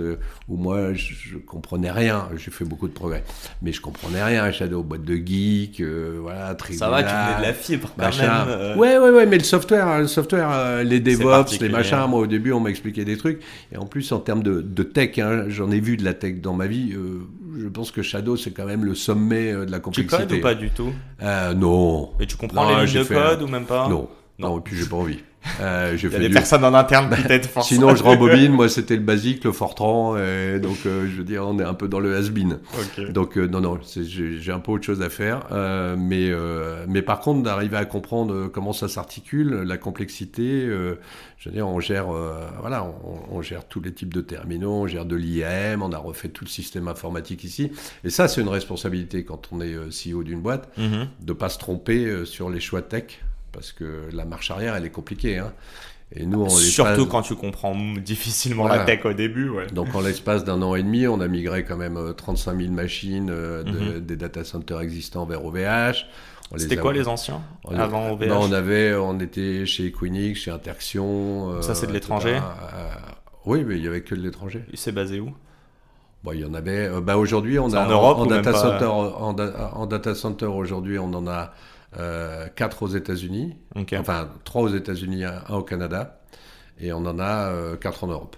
[0.49, 2.29] où moi je, je comprenais rien?
[2.37, 3.25] J'ai fait beaucoup de progrès,
[3.63, 5.83] mais je comprenais rien, Shadow, boîte de geek,
[6.21, 8.45] voilà, très Ça va, tu venais de la fibre quand machin.
[8.45, 8.49] même.
[8.49, 8.77] euh.
[8.77, 12.53] Ouais, ouais, ouais, mais le software, le software, les DevOps, les machins, moi au début
[12.53, 13.41] on m'a expliqué des trucs.
[13.73, 16.37] Et en plus en termes de, de tech, hein, j'en ai vu de la tech
[16.43, 16.93] dans ma vie.
[16.95, 17.21] euh,
[17.59, 20.27] je pense que Shadow c'est quand même le sommet euh, de la Tu complexité.
[20.27, 20.93] codes ou pas du tout?
[21.23, 22.11] Euh, Non.
[22.21, 23.89] Et tu comprends Non, les lignes de fait code ou même pas?
[23.89, 24.09] Non.
[24.39, 25.19] Non, et puis j'ai pas envie.
[25.61, 27.11] Euh, Il y a des du- personnes en interne
[27.43, 27.63] forcément.
[27.63, 31.45] Sinon je rembobine, moi c'était le basique, le Fortran, et donc euh, je veux dire
[31.47, 32.59] on est un peu dans le has-been.
[32.79, 33.11] Ok.
[33.13, 35.47] Donc euh, non, non, j'ai un peu autre chose à faire.
[35.53, 40.43] euh, mais, euh, mais par contre, d'arriver à comprendre euh, comment ça s'articule, la complexité,
[40.67, 40.97] euh,
[41.39, 44.73] je veux dire, on gère, euh, voilà, on, on gère tous les types de terminaux,
[44.83, 47.73] on gère de l'IAM, on a refait tout le système informatique ici.
[48.05, 51.09] Et ça, c'est une responsabilité quand on est CEO d'une boîte, Mhm.
[51.23, 53.21] de pas se tromper sur les choix tech,
[53.53, 55.39] parce que la marche arrière, elle est compliquée.
[55.39, 55.53] Hein.
[56.13, 59.67] Et nous, on Surtout quand tu comprends difficilement la tech au début, ouais.
[59.69, 62.73] donc en l'espace d'un an et demi, on a migré quand même euh, 35 000
[62.73, 66.07] machines euh, de- des data centers existants vers OVH.
[66.57, 70.41] C'était a- quoi les anciens on- avant OVH Non, on avait, on était chez Equinix,
[70.41, 71.53] chez Interxion.
[71.53, 72.41] euh, Ça, c'est de l'étranger?
[72.75, 72.89] Euh,
[73.47, 74.65] Oui, mais il y avait que de l'étranger.
[74.75, 75.33] C'est basé où?
[76.25, 76.89] Bon, il y en avait.
[76.89, 78.59] euh, bah aujourd'hui, on a en Europe ou data pas?
[78.59, 79.35] center, en,
[79.81, 81.53] en data center aujourd'hui, on en a
[81.99, 83.57] euh, quatre aux États-Unis.
[83.99, 86.21] Enfin, trois aux États-Unis, un un au Canada,
[86.81, 88.37] et on en a euh, quatre en Europe.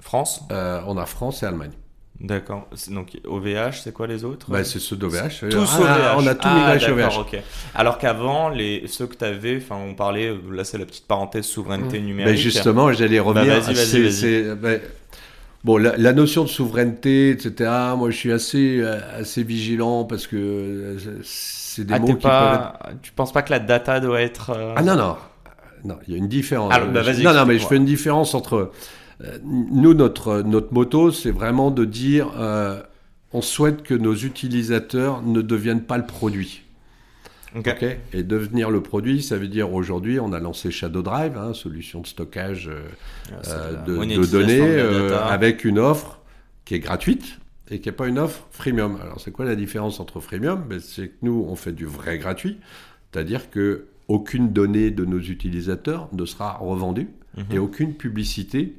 [0.00, 0.42] France?
[0.52, 1.72] Euh, on a France et Allemagne.
[2.18, 2.66] D'accord.
[2.74, 4.50] C'est- Donc OVH, c'est quoi les autres?
[4.50, 5.48] Bah, c'est ceux d'OVH.
[5.50, 6.24] Tous Ah, OVH.
[6.24, 7.42] On a tout Ah, migré OVH.
[7.74, 11.06] Alors qu'avant, les ceux que tu avais, enfin, on parlait, euh, là c'est la petite
[11.06, 12.38] parenthèse souveraineté Ben numérique.
[12.38, 13.60] justement, j'allais revenir.
[13.60, 14.12] vas-y, vas-y, C'est- vas-y.
[14.12, 14.80] c'est- ben,
[15.62, 17.70] bon, la, la notion de souveraineté, etc.
[17.98, 20.96] Moi, je suis assez, euh, assez vigilant parce que euh,
[21.76, 22.72] c'est des Ah, mots peuvent être.
[23.02, 24.50] Tu penses pas que la data doit être.
[24.50, 25.16] euh, Ah non, non.
[25.84, 26.72] Non, il y a une différence.
[26.72, 28.72] Alors, bah, non, non, mais je fais une différence entre...
[29.22, 32.82] euh, nous, notre, notre moto, c'est vraiment de dire, euh,
[33.32, 36.62] on souhaite que nos utilisateurs ne deviennent pas le produit.
[37.56, 37.68] Ok.
[37.68, 37.96] ok?
[38.14, 42.00] Et devenir le produit, ça veut dire aujourd'hui, on a lancé Shadow Drive, hein, solution
[42.00, 42.82] de stockage euh,
[43.30, 46.18] Ah, euh, de, données, de euh, avec une offre
[46.64, 47.38] qui est gratuite
[47.70, 48.98] et qui n'est pas une offre freemium.
[49.02, 50.64] Alors, c'est quoi la différence entre freemium?
[50.68, 52.58] Ben, C'est que nous, on fait du vrai gratuit,
[53.12, 57.44] c'est-à-dire que aucune donnée de nos utilisateurs ne sera revendue Mhm.
[57.50, 58.76] et aucune publicité,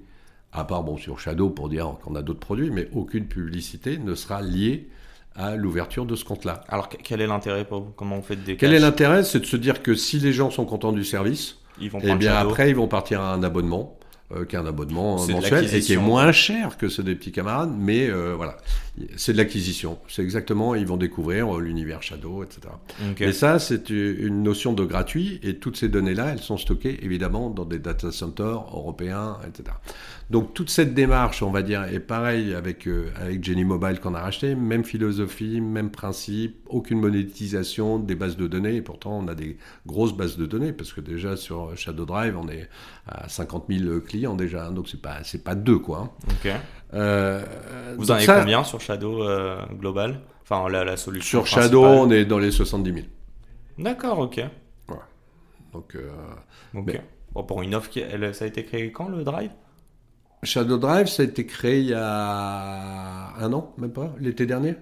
[0.54, 4.16] à part bon, sur Shadow pour dire qu'on a d'autres produits, mais aucune publicité ne
[4.16, 4.88] sera liée
[5.36, 6.64] à l'ouverture de ce compte-là.
[6.70, 7.92] Alors que- quel est l'intérêt pour vous?
[7.96, 9.24] Comment on fait des Quel est l'intérêt?
[9.24, 12.04] C'est de se dire que si les gens sont contents du service, Ils vont et
[12.04, 12.50] prendre bien Shadow.
[12.50, 13.96] après, ils vont partir à un abonnement,
[14.36, 17.32] euh, qui est un abonnement mensuel et qui est moins cher que ceux des petits
[17.32, 18.58] camarades, mais euh, voilà,
[19.16, 19.98] c'est de l'acquisition.
[20.08, 22.62] C'est exactement, ils vont découvrir euh, l'univers Shadow, etc.
[23.12, 23.22] Ok.
[23.22, 27.50] Et ça, c'est une notion de gratuit, et toutes ces données-là, elles sont stockées évidemment
[27.50, 29.76] dans des data centers européens, etc.
[30.30, 34.14] Donc toute cette démarche, on va dire, est pareil avec, euh, avec Jenny Mobile qu'on
[34.14, 39.28] a racheté, même philosophie, même principe, aucune monétisation des bases de données, et pourtant on
[39.28, 42.68] a des grosses bases de données, parce que déjà sur Shadow Drive, on est
[43.08, 46.14] à 50 000 clients déjà, donc c'est pas, c'est pas deux, quoi.
[46.52, 46.60] hein.
[46.94, 47.44] Euh,
[47.98, 50.22] Vous en avez ça, combien sur Shadow euh, global?
[50.44, 51.40] Enfin, la, la solution.
[51.40, 51.64] Sur principale.
[51.66, 53.06] Shadow, on est dans les 70 000.
[53.80, 54.42] D'accord, ok.
[55.74, 56.10] Donc, euh,
[56.74, 56.86] Ok.
[56.88, 57.02] Mais-
[57.34, 59.52] Bon, pour une offre, qui, elle, ça a été créé quand le Drive?
[60.44, 64.76] Shadow Drive, ça a été créé il y a un an, même pas, l'été dernier.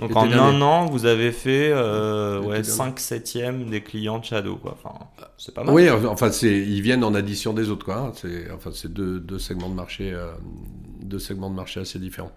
[0.00, 0.56] Donc en dernier.
[0.56, 2.64] un an, vous avez fait euh, ouais, dernier.
[2.64, 4.56] 5 septièmes des clients de Shadow.
[4.56, 4.76] Quoi.
[4.82, 4.94] Enfin,
[5.36, 5.74] c'est pas mal.
[5.74, 7.96] Oui, enfin, ils viennent en addition des autres, quoi.
[7.98, 8.12] hein.
[8.14, 10.32] C'est, enfin, c'est deux, deux segments de marché, euh,
[11.10, 12.32] deux segments de marché assez différents.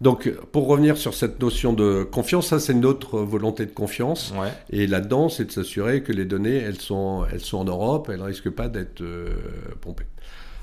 [0.00, 4.32] Donc, pour revenir sur cette notion de confiance, ça, c'est notre volonté de confiance.
[4.40, 4.48] Ouais.
[4.70, 8.18] Et là-dedans, c'est de s'assurer que les données, elles sont, elles sont en Europe, elles
[8.18, 9.28] ne risquent pas d'être euh,
[9.80, 10.06] pompées.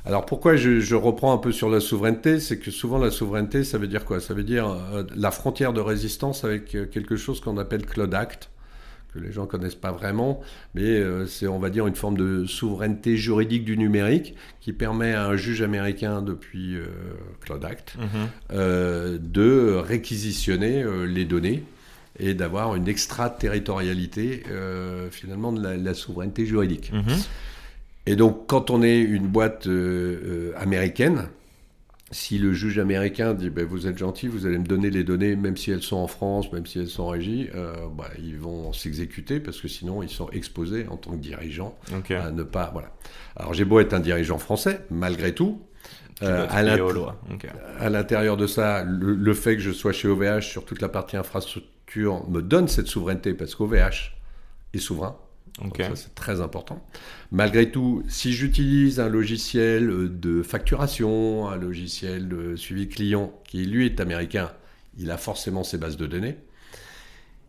[0.04, 2.40] Alors pourquoi je, je reprends un peu sur la souveraineté?
[2.40, 4.20] C'est que souvent la souveraineté, ça veut dire quoi?
[4.20, 8.14] Ça veut dire euh, la frontière de résistance avec euh, quelque chose qu'on appelle Cloud
[8.14, 8.50] Act,
[9.14, 10.40] que les gens connaissent pas vraiment,
[10.74, 15.14] mais euh, c'est, on va dire, une forme de souveraineté juridique du numérique qui permet
[15.14, 16.86] à un juge américain depuis euh,
[17.42, 18.08] Cloud Act Mhm.
[18.54, 21.64] euh, de réquisitionner euh, les données
[22.20, 24.44] et d'avoir une extraterritorialité
[25.12, 26.92] finalement de la, la souveraineté juridique.
[26.94, 27.16] Mhm.
[28.06, 29.68] Et donc quand on est une boîte
[30.58, 31.30] américaine,
[32.12, 35.36] si le juge américain dit ben, vous êtes gentil, vous allez me donner les données,
[35.36, 38.38] même si elles sont en France, même si elles sont en régie, euh, bah, ils
[38.38, 41.78] vont s'exécuter parce que sinon ils sont exposés en tant que dirigeants
[42.10, 42.70] à ne pas.
[42.74, 42.92] Voilà.
[43.36, 45.62] Alors j'ai beau être un dirigeant français, malgré tout,
[46.22, 46.62] euh, à.
[47.34, 47.48] Ok.
[47.80, 50.90] à l'intérieur de ça, le, le fait que je sois chez OVH sur toute la
[50.90, 54.14] partie infrastructure me donne cette souveraineté parce qu'OVH
[54.74, 55.18] est souverain.
[55.60, 55.78] Ok.
[55.78, 56.84] Donc ça, c'est très important.
[57.32, 63.66] Malgré tout, si j'utilise un logiciel euh, de facturation, un logiciel de suivi client qui,
[63.66, 64.52] lui, est américain,
[64.98, 66.38] il a forcément ses bases de données.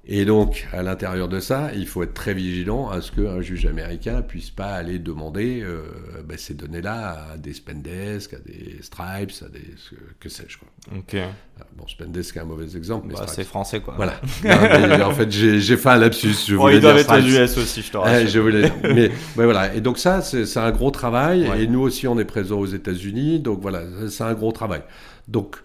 [0.05, 3.67] Et donc, à l'intérieur de ça, il faut être très vigilant à ce qu'un juge
[3.67, 5.83] américain puisse pas aller demander euh,
[6.29, 9.63] ben, ces données-là à des Spendesk, à des Stripes, à des
[10.19, 10.59] que sais-je.
[10.59, 10.67] Quoi.
[10.99, 11.17] Ok.
[11.77, 13.95] Bon, Spendesk est un mauvais exemple, mais Bah, c'est français quoi.
[13.97, 14.21] Voilà.
[14.45, 16.35] Non, mais en fait, j'ai j'ai fait un lapsus.
[16.49, 17.43] Je Bon, voulais ils doivent dire être.
[17.45, 18.29] US aussi, je te Eh, rassure.
[18.29, 18.73] je voulais.
[18.83, 19.73] Mais, mais voilà.
[19.73, 21.49] Et donc ça, c'est c'est un gros travail.
[21.49, 21.63] Ouais.
[21.63, 23.39] Et nous aussi, on est présents aux États-Unis.
[23.39, 24.83] Donc voilà, c'est un gros travail.
[25.29, 25.59] Donc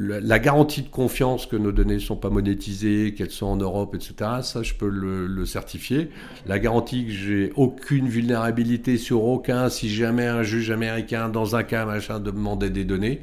[0.00, 3.94] la garantie de confiance que nos données ne sont pas monétisées, qu'elles sont en Europe,
[3.94, 4.14] etc.
[4.42, 6.08] Ça, je peux le, le certifier.
[6.46, 11.62] La garantie que j'ai aucune vulnérabilité sur aucun, si jamais un juge américain dans un
[11.64, 13.20] cas machin demandait des données.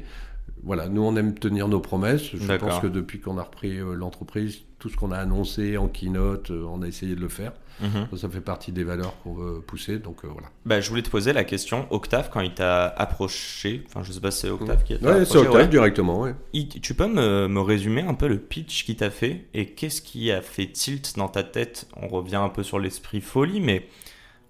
[0.62, 2.30] Voilà, nous on aime tenir nos promesses.
[2.34, 5.88] Je pense que depuis qu'on a repris euh, l'entreprise, tout ce qu'on a annoncé en
[5.88, 7.52] keynote, euh, on a essayé de le faire.
[7.80, 8.08] Mhm.
[8.12, 10.48] Ça, ça fait partie des valeurs qu'on veut pousser, donc euh, voilà.
[10.66, 11.86] Bah, je voulais te poser la question.
[11.90, 15.10] Octave, quand il t'a approché, enfin, je sais pas si c'est Octave qui t'a Ouais,
[15.12, 15.30] approché.
[15.30, 15.68] c'est Octave ouais.
[15.68, 16.34] directement, ouais.
[16.52, 20.02] Il- tu peux me, me résumer un peu le pitch qu'il t'a fait et qu'est-ce
[20.02, 21.86] qui a fait tilt dans ta tête?
[21.96, 23.86] On revient un peu sur l'esprit folie, mais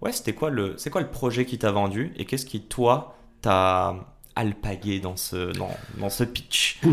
[0.01, 3.17] ouais, c'était quoi le, c'est quoi le projet qui t'a vendu et qu'est-ce qui toi
[3.43, 3.95] t'a
[4.37, 6.81] alpagué dans ce, dans, dans ce pitch?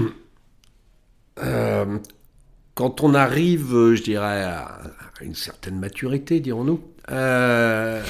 [1.40, 2.00] Euh,
[2.76, 4.82] quand on arrive, je dirais, à
[5.22, 8.02] une certaine maturité, dirons-nous, euh,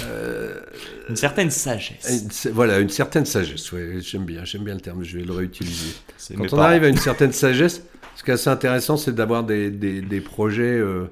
[1.09, 2.47] une certaine sagesse.
[2.51, 3.71] voilà, une certaine sagesse.
[3.71, 5.03] Ouais, j'aime bien, j'aime bien le terme.
[5.03, 5.95] Je vais le réutiliser.
[6.35, 7.83] Quand on arrive à une certaine sagesse,
[8.15, 11.05] ce qui est assez intéressant, c'est d'avoir des, des, projets euh,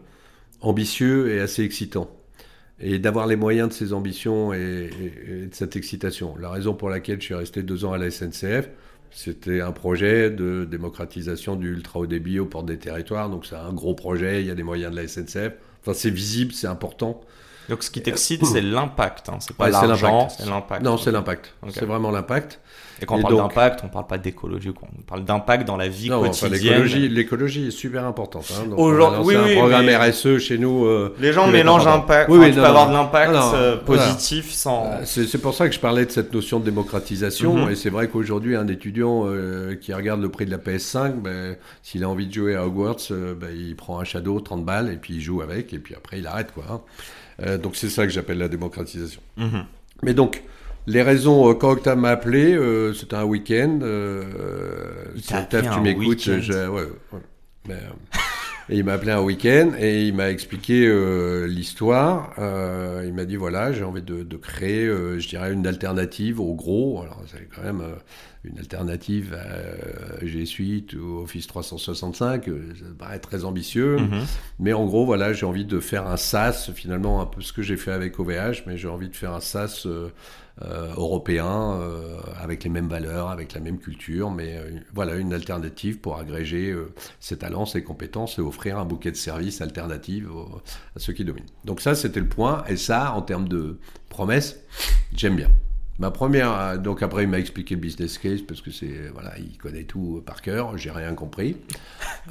[0.62, 2.10] ambitieux et assez excitants,
[2.80, 6.36] et d'avoir les moyens de ces ambitions et, de cette excitation.
[6.40, 8.70] La raison pour laquelle je suis resté deux ans à la SNCF,
[9.14, 13.30] c'était un projet de démocratisation du ultra haut débit au port des territoires.
[13.30, 14.42] Donc c'est un gros projet.
[14.42, 15.54] Il y a des moyens de la SNCF.
[15.82, 17.22] Enfin, c'est visible, c'est important.
[17.70, 19.38] Donc ce qui t'excite, c'est l'impact, hein.
[19.40, 20.84] c'est pas l'argent, c'est l'impact.
[20.84, 21.54] Non, c'est l'impact.
[21.70, 22.60] C'est vraiment l'impact.
[23.04, 26.10] Et quand on parle d'impact, on parle pas d'écologie, on parle d'impact dans la vie
[26.10, 26.84] non, quotidienne.
[26.86, 28.46] l'écologie, est super importante.
[28.56, 28.72] Hein.
[28.78, 30.86] Aujourd'hui, oui, un programme RSE chez nous.
[30.86, 32.30] Euh, les gens mélangent impact.
[32.30, 34.86] Oui, tu peux avoir de l'impact euh, positif sans.
[34.86, 37.66] Euh, c'est pour ça que je parlais de cette notion de démocratisation.
[37.66, 37.72] Mhm.
[37.72, 39.28] Et c'est vrai qu'aujourd'hui, un étudiant
[39.82, 43.10] qui regarde le prix de la PS5, ben, s'il a envie de jouer à Hogwarts,
[43.10, 46.20] ben, il prend un Shadow 30 balles et puis il joue avec et puis après
[46.20, 46.64] il arrête quoi.
[46.70, 47.58] Hein.
[47.58, 49.22] Donc c'est ça que j'appelle la démocratisation.
[49.36, 49.66] Mhm.
[50.04, 50.44] Mais donc,
[50.88, 53.80] les raisons, euh, quand Octave m'a appelé, euh, c'était un week-end.
[55.18, 57.78] si Octave, tu m'écoutes, ouais, ouais.
[58.70, 60.88] Et il m'a appelé un week-end et il m'a expliqué
[61.48, 62.34] l'histoire.
[63.04, 67.02] il m'a dit voilà, j'ai envie de, de créer, je dirais, une alternative au gros.
[67.02, 67.84] Alors, c'est quand même
[68.44, 73.98] une alternative à G Suite ou Office 365, euh, ça paraît très ambitieux.
[73.98, 74.26] Mhm.
[74.60, 77.62] Mais en gros, voilà, j'ai envie de faire un SaaS, finalement un peu ce que
[77.62, 79.88] j'ai fait avec OVH, mais j'ai envie de faire un SaaS
[80.62, 81.80] euh, euh, européen
[82.42, 84.60] avec les mêmes valeurs, avec la même culture, mais
[84.94, 86.76] voilà, une alternative pour agréger
[87.20, 90.26] ses talents, ses compétences et offrir un bouquet de services alternatifs
[90.96, 91.46] à ceux qui dominent.
[91.66, 92.64] Donc ça, c'était le point.
[92.68, 93.80] Et ça, en termes de
[94.10, 94.60] promesses,
[95.16, 95.50] j'aime bien.
[96.00, 99.38] Ma première, euh, donc après il m'a expliqué le business case parce que c'est voilà,
[99.38, 101.56] il connaît tout par cœur, j'ai rien compris.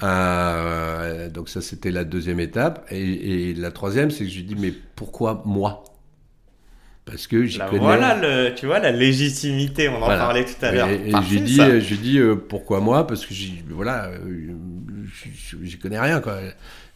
[0.02, 4.56] Euh, donc ça c'était la deuxième étape et, la troisième c'est que je lui dis
[4.56, 5.84] mais pourquoi moi?
[7.04, 7.78] Parce que j'y connais.
[7.78, 10.88] Voilà le, tu vois la légitimité, on en parlait tout à l'heure.
[10.88, 13.06] Et, et j'ai dit, j'ai dit euh, pourquoi moi?
[13.06, 14.12] Parce que j'y voilà,
[15.62, 16.38] j'y connais rien quoi.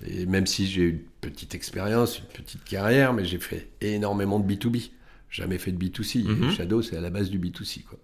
[0.07, 4.45] Et même si j'ai une petite expérience, une petite carrière, mais j'ai fait énormément de
[4.45, 4.77] B 2 B
[5.37, 6.25] jamais fait de B2C.
[6.25, 6.51] Mhm.
[6.53, 7.85] Shadow, c'est à la base du B2C.
[7.85, 7.99] Quoi.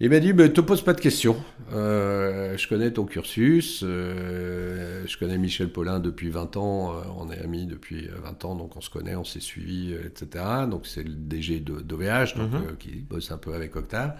[0.00, 1.36] Il m'a dit, ne te pose pas de questions.
[1.72, 3.82] Euh, je connais ton cursus.
[3.82, 6.92] Euh, je connais Michel Paulin depuis 20 ans.
[6.92, 10.44] Euh, on est amis depuis 20 ans, donc on se connaît, on s'est suivi, etc.
[10.70, 12.76] Donc c'est le DG d'OVH, mhm.
[12.78, 14.14] qui bosse un peu avec Octave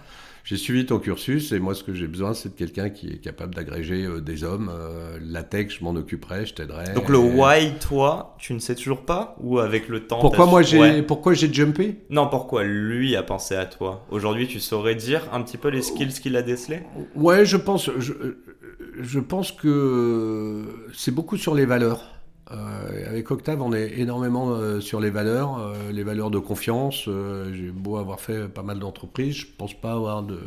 [0.49, 3.21] j'ai suivi ton cursus et moi, ce que j'ai besoin, c'est de quelqu'un qui est
[3.21, 4.71] capable d'agréger euh, des hommes.
[4.73, 6.95] Euh, la tech, je m'en occuperai, je t'aiderai.
[6.95, 10.63] Donc le why, toi, tu ne sais toujours pas ou avec le temps Pourquoi moi
[10.63, 11.99] j'ai pourquoi j'ai jumpé?
[12.09, 14.07] Non, pourquoi lui a pensé à toi?
[14.09, 16.81] Aujourd'hui, tu saurais dire un petit peu les skills qu'il a décelés?
[17.13, 18.13] Ouais, je pense je,
[18.99, 20.63] je pense que
[20.95, 22.18] c'est beaucoup sur les valeurs.
[22.51, 27.07] Euh, avec Octave, on est énormément euh, sur les valeurs, euh, les valeurs de confiance.
[27.53, 30.39] J'ai beau avoir fait pas mal d'entreprises, je pense pas avoir de,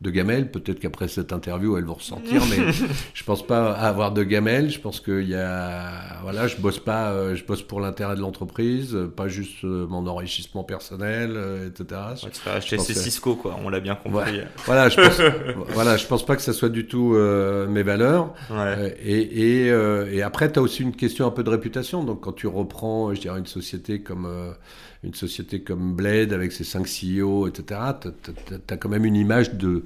[0.00, 0.50] de gamelles.
[0.50, 2.72] Peut-être qu'après cette interview, elles vont ressentir, mais
[3.14, 4.70] je pense pas avoir de gamelles.
[4.70, 8.96] Je pense qu'il y a, voilà, je bosse pas, je bosse pour l'intérêt de l'entreprise,
[9.16, 11.36] pas juste mon enrichissement personnel,
[11.66, 12.00] etc.
[12.22, 13.56] Ouais, tu acheter Cisco, quoi.
[13.64, 14.40] On l'a bien compris.
[14.64, 15.20] Voilà, je pense,
[15.74, 17.16] voilà, je pense pas que ça soit du tout
[17.68, 18.32] mes valeurs.
[19.04, 19.66] et, et,
[20.12, 22.04] et après, tu as aussi une question un peu réputation.
[22.04, 24.52] Donc quand tu reprends, je dirais, une société comme, euh,
[25.02, 28.08] une société comme Blade avec ses 5 CEO, etc., tu
[28.72, 29.84] as, quand même une image de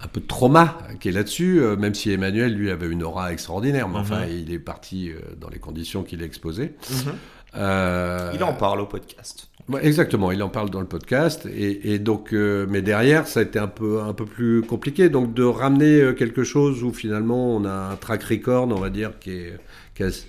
[0.00, 3.32] un peu de trauma qui est là-dessus, euh, même si Emmanuel, lui, avait une aura
[3.32, 3.88] extraordinaire.
[3.88, 4.32] Mais enfin, mhm.
[4.32, 6.74] il est parti euh, dans les conditions qu'il a exposées.
[6.88, 8.32] Mhm.
[8.34, 9.48] il en parle au podcast.
[9.82, 11.48] exactement, il en parle dans le podcast.
[11.52, 15.08] Et, donc, mais derrière, ça a été un peu, un peu plus compliqué.
[15.08, 19.18] Donc, de ramener quelque chose où finalement on a un track record, on va dire,
[19.18, 19.58] qui est,
[19.96, 20.28] qui est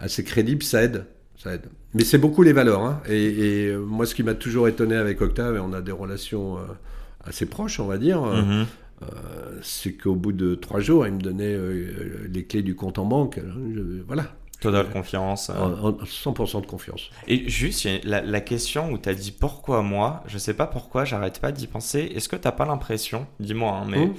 [0.00, 1.04] assez crédible, ça aide.
[1.36, 1.66] Ça aide.
[1.94, 2.82] Mais c'est beaucoup les valeurs.
[2.82, 3.00] Hein.
[3.08, 6.58] Et, euh, moi, ce qui m'a toujours étonné avec Octave, et on a des relations
[6.58, 6.62] euh,
[7.24, 8.66] assez proches, on va dire, euh, mhm.
[9.62, 11.56] c'est qu'au bout de trois jours, il me donnait
[12.28, 13.40] les clés du compte en banque.
[14.06, 14.24] voilà.
[14.60, 15.50] Totale confiance.
[15.50, 17.08] 100% de confiance.
[17.26, 21.40] Et juste, la, question où tu as dit pourquoi moi, je sais pas pourquoi, j'arrête
[21.40, 22.12] pas d'y penser.
[22.14, 24.06] Est-ce que tu pas l'impression, dis-moi, hein, mais.
[24.06, 24.14] Mmh.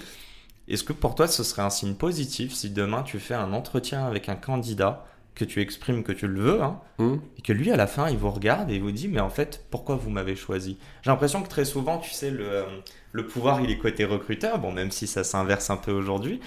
[0.68, 4.06] Est-ce que pour toi ce serait un signe positif si demain tu fais un entretien
[4.06, 5.06] avec un candidat
[5.36, 7.16] que tu exprimes que tu le veux, hein, hmm.
[7.38, 9.30] et que lui, à la fin, il vous regarde et il vous dit, mais en
[9.30, 10.78] fait, pourquoi vous m'avez choisi?
[11.02, 12.64] J'ai l'impression que très souvent, tu sais, le, euh,
[13.12, 16.42] le pouvoir, il est côté recruteur, bon, même si ça s'inverse un peu aujourd'hui,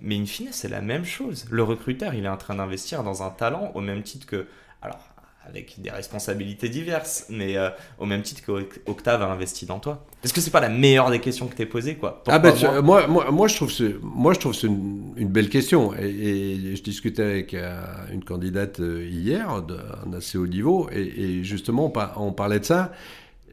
[0.00, 1.46] mais in fine, c'est la même chose.
[1.50, 4.46] Le recruteur, il est en train d'investir dans un talent au même titre que...
[4.80, 5.00] Alors,
[5.48, 10.04] avec des responsabilités diverses, mais euh, au même titre qu'Octave a investi dans toi.
[10.22, 12.22] Est-ce que c'est pas la meilleure des questions que t'es posées, quoi?
[12.26, 15.94] Ah ben, moi, moi, moi, je trouve c'est, moi, je trouve c'est une, belle question.
[15.94, 17.80] Et, je discutais avec euh,
[18.12, 22.92] une candidate euh, hier d'un assez haut niveau, et, justement, on parlait de ça.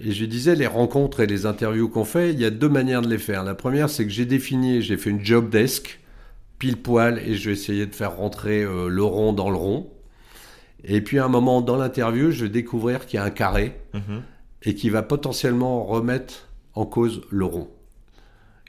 [0.01, 3.01] Et je disais, les rencontres et les interviews qu'on fait, il y a deux manières
[3.01, 3.45] de les faire.
[3.45, 6.01] La première, c'est que j'ai défini, j'ai fait une job desk,
[6.59, 9.89] pile poil, et je vais essayer de faire rentrer le rond dans le rond.
[10.87, 13.79] Et puis à un moment dans l'interview, je vais découvrir qu'il y a un carré
[13.93, 14.21] mhm.
[14.63, 17.69] et qui va potentiellement remettre en cause le rond.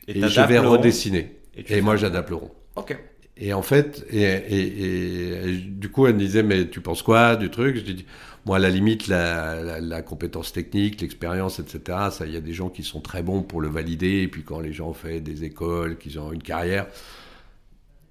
[0.09, 1.37] Et, je vais redessiner.
[1.57, 2.51] Et, moi, j'adapte le rond.
[2.77, 2.97] Ok.
[3.39, 7.77] Et en fait, et, du coup, elle me disait, mais tu penses quoi du truc?
[7.77, 8.07] Je dis,
[8.47, 12.55] moi, à la limite, la, la compétence technique, l'expérience, etc., ça, il y a des
[12.55, 14.23] gens qui sont très bons pour le valider.
[14.23, 16.87] Et puis quand les gens ont fait des écoles, qu'ils ont une carrière,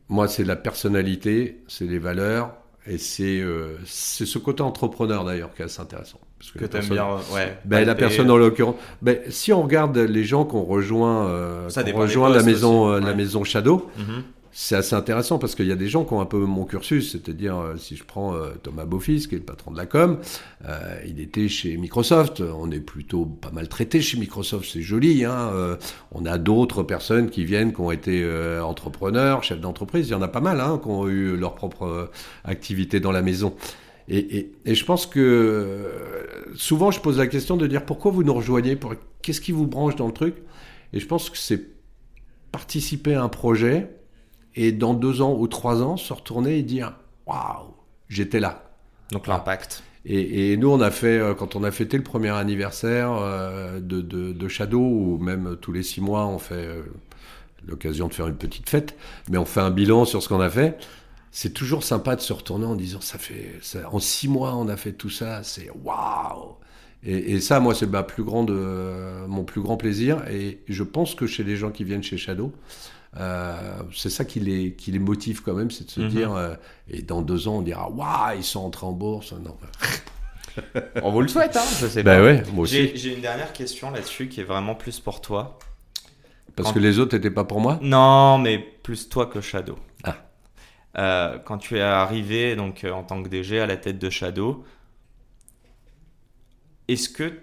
[0.09, 2.53] moi, c'est la personnalité, c'est les valeurs,
[2.87, 6.19] et euh, c'est ce côté entrepreneur d'ailleurs qui est assez intéressant.
[6.37, 7.57] Parce que, aimes bien, ouais.
[7.65, 8.75] Ben, la personne en l'occurrence.
[9.01, 13.15] Ben, si on regarde les gens qui ont rejoint, euh, rejoint la maison, euh, la
[13.15, 14.21] maison Shadow, mm-hmm
[14.57, 17.11] c'est assez intéressant parce qu'il y a des gens qui ont un peu mon cursus,
[17.11, 20.17] c'est-à-dire euh, si je prends euh, Thomas Beaufils, qui est le patron de la com,
[20.65, 25.25] euh, il était chez Microsoft, on est plutôt pas mal traité chez Microsoft, c'est joli,
[25.25, 25.77] hein,
[26.13, 28.25] on a d'autres personnes qui viennent, qui ont été
[28.61, 32.09] entrepreneurs, chefs d'entreprise, il y en a pas mal, hein, qui ont eu leur propre
[32.45, 33.55] activité dans la maison.
[34.07, 35.91] Et, et, je pense que
[36.55, 38.77] souvent je pose la question de dire pourquoi vous nous rejoignez,
[39.21, 40.35] qu'est-ce qui vous branche dans le truc?
[40.93, 41.61] Et je pense que c'est
[42.53, 43.89] participer à un projet,
[44.55, 46.93] et dans deux ans ou trois ans se retourner et dire
[47.25, 47.73] waouh,
[48.09, 48.63] j'étais là.
[49.11, 49.83] Donc l'impact.
[50.07, 54.01] Et, nous, on a fait, euh, quand on a fêté le premier anniversaire euh, de,
[54.01, 56.83] de, Shadow, ou même tous les six mois, on fait euh,
[57.65, 58.95] l'occasion de faire une petite fête,
[59.29, 60.77] mais on fait un bilan sur ce qu'on a fait.
[61.31, 63.59] C'est toujours sympa de se retourner en disant ça fait,
[63.91, 66.53] en six mois, on a fait tout ça, c'est waouh.
[67.03, 68.51] Et, et, ça, moi, c'est ma plus grande,
[69.27, 70.23] mon plus grand plaisir.
[70.31, 72.51] Et je pense que chez les gens qui viennent chez Shadow,
[73.17, 76.09] euh, c'est ça qui les, qui les motive quand même, c'est de se mhm.
[76.09, 76.55] dire, euh,
[76.89, 79.33] et dans deux ans, on dira, waouh, ils sont entrés en bourse.
[79.33, 79.57] Non.
[81.01, 82.95] on vous le souhaite, hein, je sais Ouais, moi aussi.
[82.95, 85.57] J'ai une dernière question là-dessus qui est vraiment plus pour toi.
[86.55, 87.79] Parce que les autres n'étaient pas pour moi?
[87.81, 89.77] Non, mais plus toi que Shadow.
[90.05, 90.15] Ah.
[90.97, 94.63] Euh, quand tu es arrivé donc en tant que DG à la tête de Shadow,
[96.87, 97.33] est-ce que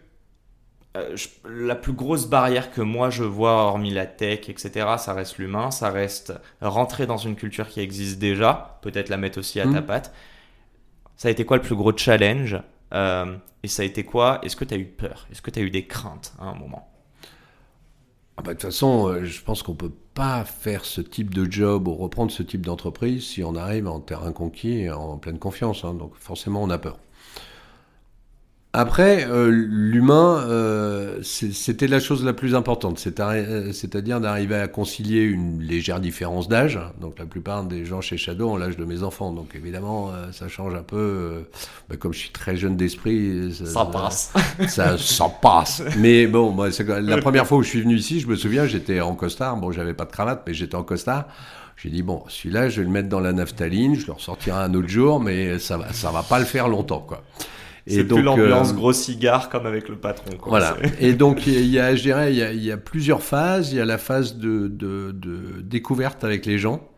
[0.96, 1.16] euh,
[1.48, 5.70] la plus grosse barrière que moi je vois, hormis la tech, etc., ça reste l'humain,
[5.70, 9.80] ça reste rentrer dans une culture qui existe déjà, peut-être la mettre aussi à ta
[9.80, 9.86] hmm.
[9.86, 10.12] patte.
[11.16, 12.58] Ça a été quoi le plus gros challenge
[12.92, 15.26] euh, Et ça a été quoi Est-ce que tu as eu peur?
[15.30, 16.88] Est-ce que tu as eu des craintes à un moment?
[18.36, 21.50] Ah bah, de toute façon, euh, je pense qu'on peut pas faire ce type de
[21.50, 25.38] job ou reprendre ce type d'entreprise si on arrive en terrain conquis et en pleine
[25.38, 25.84] confiance.
[25.84, 25.94] Hein.
[25.94, 26.98] donc forcément, on a peur.
[28.74, 35.20] Après, euh, l'humain, euh, c'était la chose la plus importante, euh, c'est-à-dire d'arriver à concilier
[35.20, 36.80] une légère différence d'âge.
[36.98, 40.48] Donc la plupart des gens chez Shadow ont l'âge de mes enfants, donc évidemment ça
[40.48, 41.44] change un peu.
[41.90, 44.32] Bah, comme je suis très jeune d'esprit, ça, passe.
[44.68, 45.82] Ça, ça passe.
[45.98, 46.68] Mais bon, moi,
[47.02, 49.58] la première fois où je suis venu ici, je me souviens, j'étais en costard.
[49.58, 51.26] Bon, j'avais pas de cravate, mais j'étais en costard.
[51.76, 54.72] J'ai dit bon, celui-là, je vais le mettre dans la naphtaline, je le ressortirai un
[54.72, 57.22] autre jour, mais ça va, ça va pas le faire longtemps, quoi.
[57.86, 60.30] C'est plus l'ambiance euh, gros cigare comme avec le patron.
[60.46, 60.76] Voilà.
[61.00, 63.72] Et donc il y a, je dirais, il y a, il y a plusieurs phases.
[63.72, 66.88] Il y a la phase de, de, de découverte avec les gens.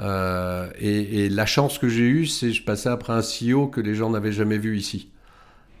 [0.00, 3.80] Euh, et, et, la chance que j'ai eue, c'est je passais après un CEO que
[3.80, 5.10] les gens n'avaient jamais vu ici.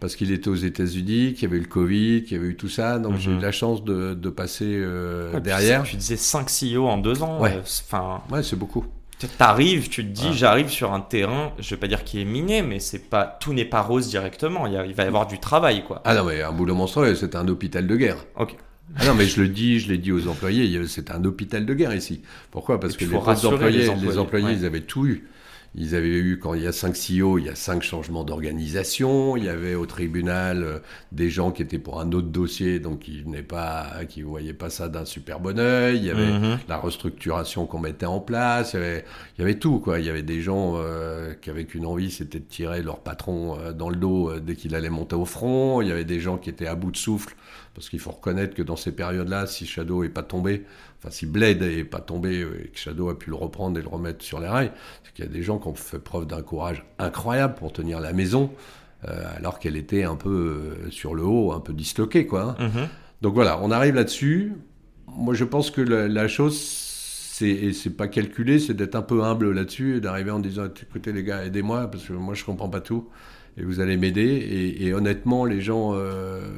[0.00, 2.56] Parce qu'il était aux États-Unis, qu'il y avait eu le Covid, qu'il y avait eu
[2.56, 2.98] tout ça.
[2.98, 3.42] Donc j'ai eu mhm.
[3.42, 5.82] la chance de, de passer euh, derrière.
[5.82, 7.40] Tu disais 5 CEO en 2 ans.
[7.40, 8.22] Ouais, enfin...
[8.30, 8.84] ouais c'est beaucoup.
[9.26, 12.62] T'arrives, tu te dis, j'arrive sur un terrain, je vais pas dire qui est miné,
[12.62, 14.66] mais c'est pas, tout n'est pas rose directement.
[14.66, 16.00] Il, il, va y avoir du travail, quoi.
[16.04, 18.24] Ah non, mais un boulot monstrueux, c'est un hôpital de guerre.
[18.36, 18.56] Ok.
[18.96, 21.74] Ah non, mais je le dis, je l'ai dit aux employés, c'est un hôpital de
[21.74, 22.22] guerre ici.
[22.50, 22.80] Pourquoi?
[22.80, 25.28] Parce que les, employés, les employés, les employés ils avaient tout eu.
[25.74, 29.36] Ils avaient eu, quand il y a cinq CEO, il y a cinq changements d'organisation.
[29.36, 30.78] Il y avait au tribunal euh,
[31.12, 34.70] des gens qui étaient pour un autre dossier, donc qui ne pas, qui voyaient pas
[34.70, 35.98] ça d'un super bon oeil.
[35.98, 36.58] Il y avait mhm.
[36.68, 38.72] la restructuration qu'on mettait en place.
[38.72, 39.04] Il y avait,
[39.36, 40.00] il y avait tout, quoi.
[40.00, 43.58] Il y avait des gens euh, qui avaient qu'une envie, c'était de tirer leur patron
[43.58, 45.82] euh, dans le dos dès qu'il allait monter au front.
[45.82, 47.36] Il y avait des gens qui étaient à bout de souffle,
[47.74, 50.64] parce qu'il faut reconnaître que dans ces périodes-là, si Shadow est pas tombé,
[50.98, 53.88] enfin si Blade n'est pas tombé et que Shadow a pu le reprendre et le
[53.88, 54.72] remettre sur les rails,
[55.04, 58.00] c'est qu'il y a des gens qui ont fait preuve d'un courage incroyable pour tenir
[58.00, 58.50] la maison,
[59.06, 60.28] euh, alors qu'elle était un peu
[60.86, 62.56] euh, sur le haut, un peu disloquée, quoi.
[62.58, 62.66] Hein.
[62.66, 62.88] Mm-hmm.
[63.22, 64.54] Donc voilà, on arrive là-dessus.
[65.06, 69.52] Moi, je pense que la, chose, c'est, c'est pas calculé, c'est d'être un peu humble
[69.52, 72.80] là-dessus et d'arriver en disant écoutez les gars, aidez-moi parce que moi je comprends pas
[72.80, 73.08] tout.
[73.58, 74.76] Et vous allez m'aider.
[74.80, 75.94] Et, honnêtement, les gens,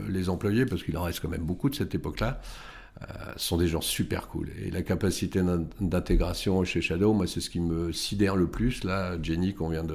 [0.09, 2.41] les employés, parce qu'il en reste quand même beaucoup de cette époque-là,
[3.03, 4.51] euh, sont des gens super cool.
[4.63, 5.41] Et la capacité
[5.81, 8.85] d'intégration chez Shadow, moi, c'est ce qui me sidère le plus.
[8.85, 9.87] Là, Jenny, qu'on vient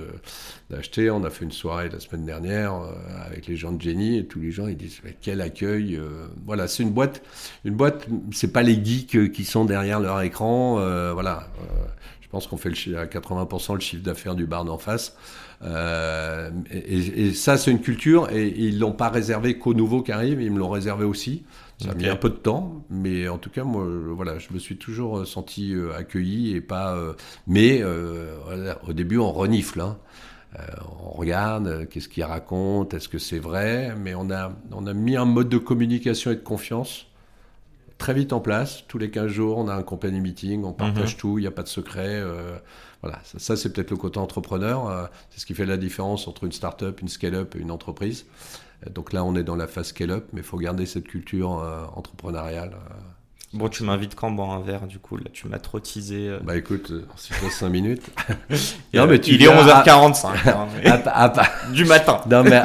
[0.71, 2.93] d'acheter, on a fait une soirée la semaine dernière euh,
[3.23, 5.97] avec les gens de Jenny, et tous les gens, ils disent quel accueil.
[5.97, 6.25] Euh.
[6.45, 7.21] voilà, c'est une boîte.
[7.63, 10.75] Une boîte, c'est pas les geeks qui sont derrière leur écran.
[11.13, 11.47] voilà.
[12.21, 15.15] je pense qu'on fait à 80% le chiffre d'affaires du bar d'en face.
[15.63, 20.41] Et, ça, c'est une culture, et, et ils l'ont pas réservé qu'aux nouveaux qui arrivent,
[20.41, 21.43] ils me l'ont réservé aussi.
[21.77, 24.59] Ça a mis un peu de temps, mais en tout cas, moi, voilà, je me
[24.59, 26.95] suis toujours euh, senti euh, accueilli et pas.
[26.95, 27.13] Euh,
[27.47, 29.81] mais au début, on renifle.
[29.81, 29.97] Hein.
[31.03, 35.17] on regarde, qu'est-ce qu'il raconte, est-ce que c'est vrai, mais on a, on a mis
[35.17, 37.07] un mode de communication et de confiance
[37.97, 38.83] très vite en place.
[38.87, 41.19] Tous les 15 jours, on a un company meeting, on partage mhm.
[41.19, 42.21] tout, il n'y a pas de secret.
[43.01, 45.09] voilà, ça, c'est peut-être le côté entrepreneur.
[45.29, 48.25] c'est ce qui fait la différence entre une start-up, une scale-up et une entreprise.
[48.91, 51.85] Donc là, on est dans la phase scale-up, mais il faut garder cette culture euh,
[51.95, 52.75] entrepreneuriale.
[53.55, 53.57] Euh.
[53.57, 56.29] Bon, tu m'invites quand boire un verre, du coup, là, tu m'as trop teasé.
[56.29, 56.39] Euh.
[56.43, 58.03] Bah écoute, si je 5 minutes.
[58.93, 60.25] non, mais tu il est 11h45.
[60.55, 61.31] Hein,
[61.73, 62.19] du matin.
[62.29, 62.61] Non, mais,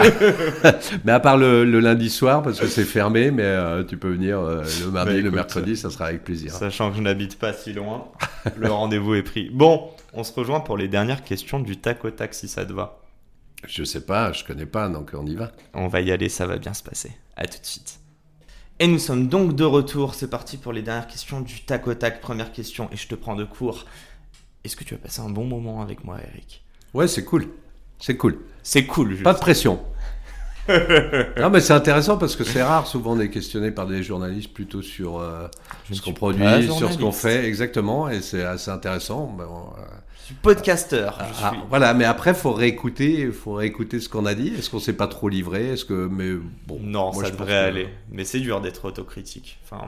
[1.05, 4.91] mais à part le, lundi soir, parce que c'est fermé, mais tu peux venir le
[4.91, 6.53] mardi, bah, le mercredi, ça sera avec plaisir.
[6.53, 8.09] Sachant que je n'habite pas si loin,
[8.57, 9.51] le rendez-vous est pris.
[9.53, 12.73] Bon, on se rejoint pour les dernières questions du tac au tac, si ça te
[12.73, 13.01] va.
[13.67, 15.53] Je sais pas, je connais pas, donc on y va.
[15.75, 17.13] On va y aller, ça va bien se passer.
[17.37, 18.00] À tout de suite.
[18.83, 20.15] Et nous sommes donc de retour.
[20.15, 22.23] C'est parti pour les dernières questions du tac au tac.
[22.23, 23.85] Première question, et je te prends de court.
[24.65, 26.65] Est-ce que tu as passé un bon moment avec moi, Eric?
[26.95, 27.49] Ouais, c'est cool.
[27.99, 28.39] C'est cool.
[28.63, 29.11] C'est cool.
[29.11, 29.23] Juste.
[29.23, 29.81] Pas de pression.
[30.71, 32.87] non, mais c'est intéressant parce que c'est rare.
[32.87, 35.47] Souvent, on est questionné par des journalistes plutôt sur euh,
[35.93, 38.09] ce qu'on produit, sur ce qu'on fait, exactement.
[38.09, 39.27] Et c'est assez intéressant.
[39.27, 39.47] Ben,
[40.31, 41.17] euh, podcasteur.
[41.19, 44.55] Ah, ah, voilà, mais après, faut réécouter, faut réécouter ce qu'on a dit.
[44.59, 45.71] Est-ce qu'on s'est pas trop livré?
[45.71, 46.33] Est-ce que, mais
[46.67, 46.79] bon.
[46.81, 47.89] Non, ça devrait aller.
[48.11, 49.59] Mais c'est dur d'être autocritique.
[49.65, 49.87] Enfin,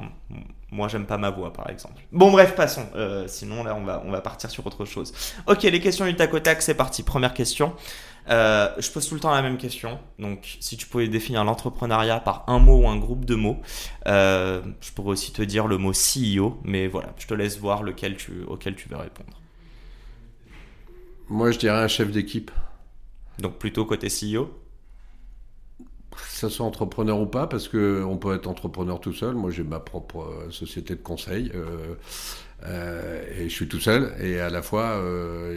[0.71, 2.03] moi, j'aime pas ma voix, par exemple.
[2.13, 2.87] Bon, bref, passons.
[2.95, 5.13] Euh, sinon, là, on va, on va partir sur autre chose.
[5.47, 7.03] Ok, les questions du tac au tac, c'est parti.
[7.03, 7.75] Première question.
[8.31, 9.99] Euh, je pose tout le temps la même question.
[10.19, 13.61] Donc, si tu pouvais définir l'entrepreneuriat par un mot ou un groupe de mots,
[14.07, 17.83] euh, je pourrais aussi te dire le mot CEO, mais voilà, je te laisse voir
[17.83, 19.42] lequel tu, auquel tu veux répondre.
[21.33, 22.51] Moi, je dirais un chef d'équipe.
[23.39, 24.51] Donc plutôt côté CEO
[26.11, 29.35] que ça soit entrepreneur ou pas, parce qu'on peut être entrepreneur tout seul.
[29.35, 31.95] Moi, j'ai ma propre euh, société de conseil euh,
[32.65, 34.15] euh, et je suis tout seul.
[34.21, 35.03] Et à la fois,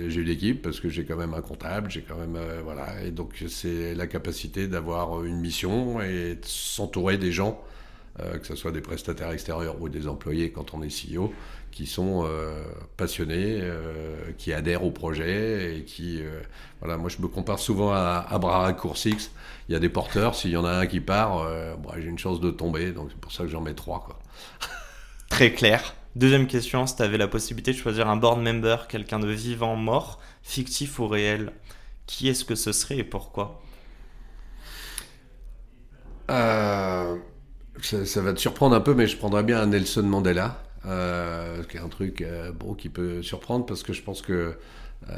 [0.07, 3.03] j'ai une équipe parce que j'ai quand même un comptable, j'ai quand même voilà.
[3.03, 7.61] Et donc, c'est la capacité d'avoir une mission et de s'entourer des gens,
[8.17, 11.34] que ce soit des prestataires extérieurs ou des employés quand on est CEO,
[11.76, 12.63] qui sont euh,
[12.95, 16.39] passionnés, euh, qui adhèrent au projet et qui, euh,
[16.80, 19.30] voilà, moi je me compare souvent à, à Coursix.
[19.67, 21.43] Il y a des porteurs, s'il y en a un qui part,
[21.84, 24.05] bah, j'ai une chance de tomber, donc c'est pour ça que j'en mets trois.
[24.05, 24.17] Quoi.
[25.30, 25.95] Très clair.
[26.15, 29.76] Deuxième question, si tu avais la possibilité de choisir un board member, quelqu'un de vivant,
[29.76, 31.51] mort, fictif ou réel,
[32.05, 33.61] qui est-ce que ce serait et pourquoi?
[36.30, 40.64] Ça, ça, va te surprendre un peu, mais je prendrais bien un Nelson Mandela.
[40.88, 44.55] Euh, qui est un truc euh, bon, qui peut surprendre parce que je pense que
[45.09, 45.13] euh,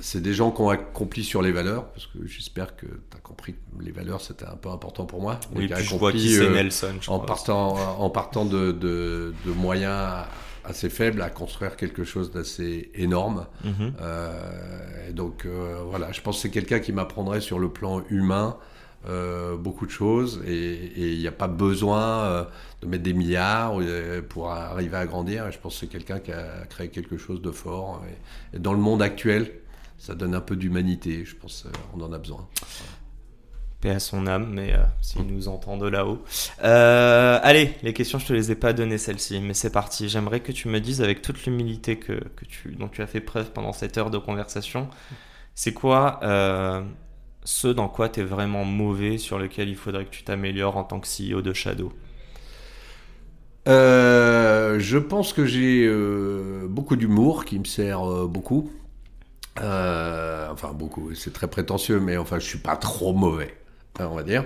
[0.00, 3.20] c'est des gens qui ont accompli sur les valeurs, parce que j'espère que tu as
[3.20, 5.38] compris que les valeurs c'était un peu important pour moi.
[5.54, 6.94] Oui, puis je vois qui c'est Nelson.
[7.06, 10.24] en, partant, en partant de, de, moyens
[10.64, 13.46] assez faibles à construire quelque chose d'assez énorme.
[13.64, 13.92] Mhm.
[15.08, 15.46] et donc
[15.88, 18.56] voilà, je pense que c'est quelqu'un qui m'apprendrait sur le plan humain
[19.08, 22.44] euh, beaucoup de choses et il n'y a pas besoin euh,
[22.82, 25.48] de mettre des milliards euh, pour arriver à grandir.
[25.52, 28.02] je pense que c'est quelqu'un qui a créé quelque chose de fort.
[28.52, 29.52] Et, dans le monde actuel,
[29.96, 31.24] ça donne un peu d'humanité.
[31.24, 32.48] Je pense qu'on en a besoin.
[33.80, 36.24] Paix à son âme, mais s'il nous entend de là-haut.
[36.58, 40.08] allez, les questions, je te les ai pas données celles-ci, mais c'est parti.
[40.08, 43.20] J'aimerais que tu me dises avec toute l'humilité que, que, tu, dont tu as fait
[43.20, 44.88] preuve pendant cette heure de conversation,
[45.54, 46.18] c'est quoi
[47.46, 50.84] ce dans quoi tu es vraiment mauvais, sur lequel il faudrait que tu t'améliores en
[50.84, 51.92] tant que CEO de Shadow
[53.68, 58.70] euh, Je pense que j'ai euh, beaucoup d'humour qui me sert euh, beaucoup.
[59.56, 63.56] enfin, beaucoup, c'est très prétentieux, mais enfin, je suis pas trop mauvais,
[64.00, 64.44] hein, on va dire.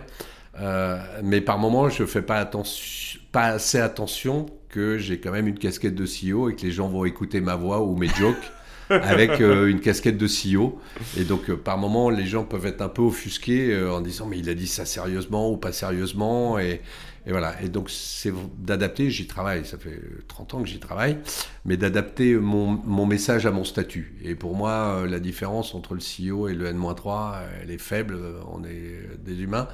[1.22, 5.58] mais par moments, je fais pas, attention, pas assez attention que j'ai quand même une
[5.58, 8.36] casquette de CEO et que les gens vont écouter ma voix ou mes jokes.
[8.90, 10.80] avec euh, une casquette de CEO.
[11.16, 14.26] Et donc, euh, par moment, les gens peuvent être un peu offusqués euh, en disant,
[14.26, 16.58] mais il a dit ça sérieusement ou pas sérieusement.
[16.58, 16.80] Et,
[17.26, 17.60] et voilà.
[17.62, 21.18] Et donc, c'est d'adapter, j'y travaille, ça fait 30 ans que j'y travaille,
[21.64, 24.14] mais d'adapter mon, mon, message à mon statut.
[24.24, 28.18] Et pour moi, la différence entre le CEO et le N-3, elle est faible.
[28.52, 29.68] On est des humains.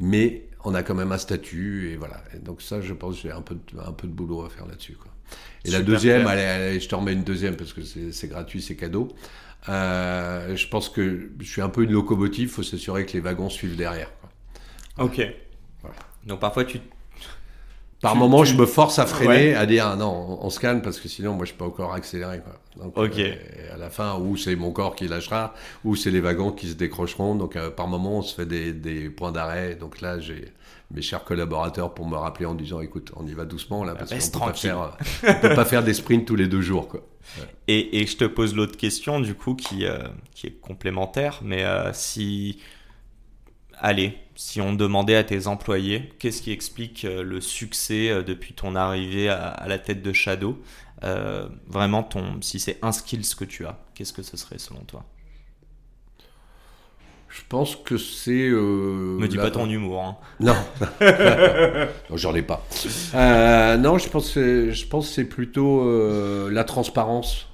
[0.00, 1.90] Mais on a quand même un statut.
[1.90, 2.22] Et voilà.
[2.34, 4.94] Et donc, ça, je pense j'ai un peu, un peu de boulot à faire là-dessus.
[4.94, 5.10] Quoi.
[5.64, 8.76] Et la deuxième, allez, allez, je te remets une deuxième parce que c'est gratuit, c'est
[8.76, 9.08] cadeau.
[9.68, 13.20] Euh, je pense que je suis un peu une locomotive, il faut s'assurer que les
[13.20, 14.10] wagons suivent derrière.
[14.20, 15.06] Quoi.
[15.06, 15.20] Ok.
[15.82, 15.96] Voilà.
[16.24, 16.80] Donc parfois tu.
[18.00, 18.50] Par tu, moment, tu...
[18.50, 19.54] je me force à freiner, ouais.
[19.54, 22.40] à dire ah, non, on, se calme parce que sinon, moi, je peux encore accélérer.
[22.40, 22.84] Quoi.
[22.84, 23.18] Donc, ok.
[23.18, 25.52] Euh, à la fin, ou c'est mon corps qui lâchera,
[25.84, 27.34] ou c'est les wagons qui se décrocheront.
[27.34, 29.74] Donc, euh, par moment, on se fait des, des points d'arrêt.
[29.74, 30.52] Donc là, j'ai
[30.90, 34.10] mes chers collaborateurs pour me rappeler en disant écoute, on y va doucement là parce
[34.10, 34.96] qu'on peut, pas faire,
[35.40, 36.88] peut pas faire des sprints tous les deux jours.
[36.88, 37.06] Quoi.
[37.38, 37.44] Ouais.
[37.66, 39.98] Et, et, je te pose l'autre question du coup qui, euh,
[40.34, 42.58] qui est complémentaire, mais euh, si,
[43.74, 48.74] allez, si on demandait à tes employés qu'est-ce qui explique euh, le succès depuis ton
[48.74, 50.58] arrivée à, à la tête de Shadow,
[51.66, 55.04] vraiment ton, si c'est un skill que tu as, qu'est-ce que ce serait selon toi?
[57.38, 58.48] Je pense que c'est.
[58.48, 59.44] Euh, Me dis la...
[59.44, 60.02] pas ton humour.
[60.02, 60.16] Hein.
[60.40, 60.56] Non.
[62.10, 62.66] non J'en ai pas.
[63.14, 67.46] Euh, non, je pense que je pense c'est plutôt euh, la transparence.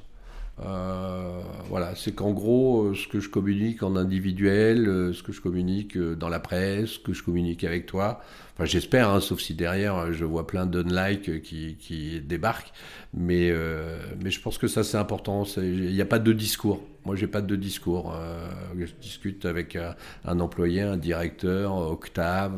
[0.61, 5.33] Euh, voilà, c'est qu'en gros, euh, ce que je communique en individuel, euh, ce que
[5.33, 8.21] je communique dans la presse, ce que je communique avec toi,
[8.55, 12.73] enfin j'espère, hein, sauf si derrière je vois plein d'unlike qui, qui débarquent,
[13.13, 16.81] mais, euh, mais je pense que ça c'est important, il n'y a pas de discours.
[17.05, 18.15] Moi j'ai pas de discours.
[18.15, 18.49] Euh,
[18.79, 22.55] je discute avec un, un, employé, un directeur, Octave,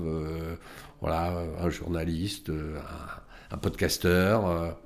[1.00, 4.76] voilà, un journaliste, un, un podcasteur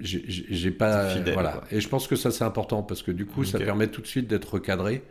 [0.00, 1.64] j'ai pas fidèle, voilà quoi.
[1.70, 3.50] et je pense que ça c'est important parce que du coup okay.
[3.50, 5.02] ça permet tout de suite d'être recadré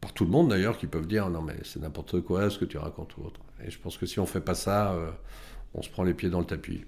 [0.00, 2.64] par tout le monde d'ailleurs qui peuvent dire non mais c'est n'importe quoi ce que
[2.64, 5.10] tu racontes ou autre et je pense que si on fait pas ça euh,
[5.74, 6.84] on se prend les pieds dans le tapis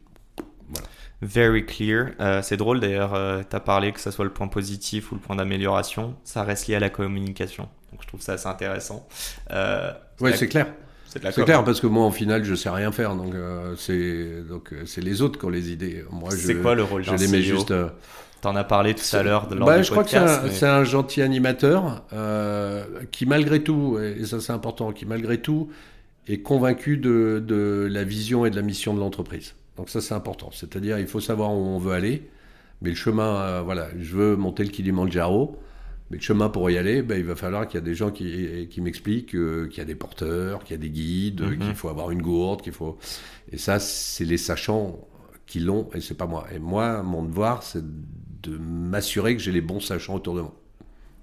[0.70, 0.86] voilà.
[1.20, 2.10] Very clear.
[2.20, 5.14] Euh, c'est drôle d'ailleurs, euh, tu as parlé que ce soit le point positif ou
[5.14, 7.68] le point d'amélioration, ça reste lié à la communication.
[7.90, 9.06] Donc je trouve ça assez intéressant.
[9.50, 10.66] Euh, oui, c'est clair.
[11.08, 14.72] C'est clair parce que moi en finale je sais rien faire donc euh, c'est donc
[14.72, 16.04] euh, c'est les autres qui ont les idées.
[16.10, 17.70] Moi C'est quoi le rôle Je les mets juste.
[17.70, 17.88] Euh,
[18.40, 20.62] T'en as parlé tout à l'heure bah, je crois que c'est un, mais...
[20.62, 25.70] un, gentil animateur euh, qui malgré tout et ça c'est important qui malgré tout
[26.28, 29.54] est convaincu de, de la vision et de la mission de l'entreprise.
[29.76, 30.50] Donc ça c'est important.
[30.52, 32.28] C'est-à-dire il faut savoir où on veut aller,
[32.80, 35.58] mais le chemin voilà je veux monter le Kilimanjaro.
[36.10, 38.10] Mais le chemin pour y aller, ben, il va falloir qu'il y a des gens
[38.10, 41.52] qui, qui m'expliquent euh, qu'il y a des porteurs, qu'il y a des guides, mm
[41.52, 41.58] -hmm.
[41.58, 42.98] qu'il faut avoir une gourde, qu'il faut.
[43.52, 44.98] Et ça, c'est les sachants
[45.46, 46.46] qui l'ont, et c'est pas moi.
[46.54, 47.84] Et moi, mon devoir, c'est
[48.42, 50.54] de m'assurer que j'ai les bons sachants autour de moi.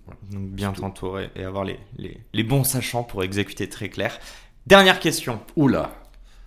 [0.05, 0.19] Voilà.
[0.31, 4.19] Donc bien t'entourer et avoir les, les, les, bons sachants pour exécuter très clair.
[4.67, 5.39] Dernière question.
[5.55, 5.91] Oula.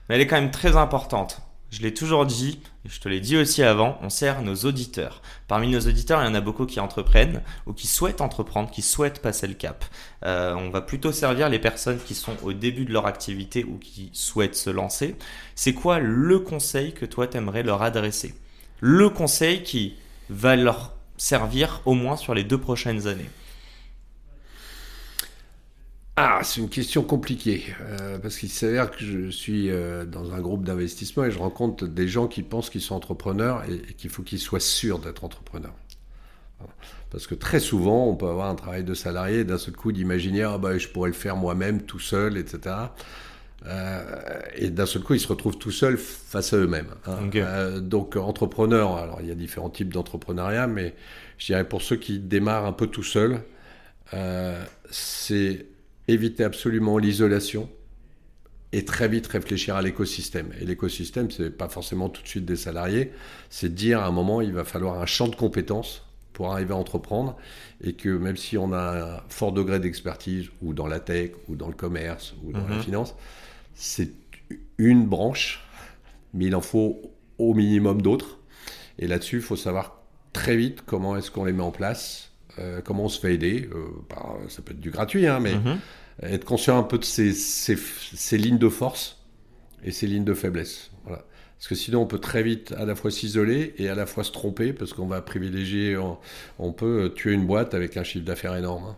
[0.08, 1.40] Mais elle est quand même très importante.
[1.70, 5.20] Je l'ai toujours dit, je te l'ai dit aussi avant, on sert nos auditeurs.
[5.48, 8.80] Parmi nos auditeurs, il y en a beaucoup qui entreprennent ou qui souhaitent entreprendre, qui
[8.80, 9.84] souhaitent passer le cap.
[10.24, 13.76] Euh, on va plutôt servir les personnes qui sont au début de leur activité ou
[13.76, 15.16] qui souhaitent se lancer.
[15.54, 18.34] C'est quoi le conseil que toi t'aimerais leur adresser?
[18.80, 19.96] Le conseil qui
[20.30, 23.28] va leur servir au moins sur les deux prochaines années
[26.20, 30.40] ah, c'est une question compliquée, euh, parce qu'il s'avère que je suis euh, dans un
[30.40, 34.10] groupe d'investissement et je rencontre des gens qui pensent qu'ils sont entrepreneurs et, et qu'il
[34.10, 35.74] faut qu'ils soient sûrs d'être entrepreneurs.
[37.10, 39.92] Parce que très souvent, on peut avoir un travail de salarié et d'un seul coup
[39.92, 42.74] d'imaginer ah bah, je pourrais le faire moi-même tout seul, etc.
[43.66, 44.02] Euh,
[44.54, 46.94] et d'un seul coup, ils se retrouvent tout seuls face à eux-mêmes.
[47.06, 47.26] Hein.
[47.26, 47.42] Okay.
[47.42, 50.94] Euh, donc, entrepreneur, alors il y a différents types d'entrepreneuriat, mais
[51.38, 53.40] je dirais pour ceux qui démarrent un peu tout seuls,
[54.14, 55.66] euh, c'est
[56.08, 57.68] éviter absolument l'isolation
[58.72, 60.52] et très vite réfléchir à l'écosystème.
[60.60, 63.12] Et l'écosystème, c'est pas forcément tout de suite des salariés,
[63.50, 66.76] c'est dire à un moment, il va falloir un champ de compétences pour arriver à
[66.76, 67.36] entreprendre
[67.82, 71.56] et que même si on a un fort degré d'expertise ou dans la tech ou
[71.56, 73.14] dans le commerce ou dans la finance,
[73.74, 74.12] c'est
[74.76, 75.64] une branche,
[76.34, 77.00] mais il en faut
[77.38, 78.38] au minimum d'autres.
[78.98, 80.02] Et là-dessus, il faut savoir
[80.32, 83.68] très vite comment est-ce qu'on les met en place, euh, comment on se fait aider.
[83.72, 85.78] Euh, bah, ça peut être du gratuit, hein, mais -hmm.
[86.22, 89.18] être conscient un peu de ses, ses, ses, lignes de force
[89.84, 90.90] et ses lignes de faiblesse.
[91.04, 91.24] Voilà.
[91.56, 94.22] Parce que sinon, on peut très vite à la fois s'isoler et à la fois
[94.22, 96.18] se tromper, parce qu'on va privilégier, on,
[96.58, 98.84] on, peut tuer une boîte avec un chiffre d'affaires énorme.
[98.90, 98.96] Hein.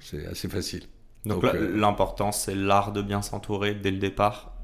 [0.00, 0.82] C'est assez facile.
[1.24, 4.55] Donc, Donc euh, l'important, c'est l'art de bien s'entourer dès le départ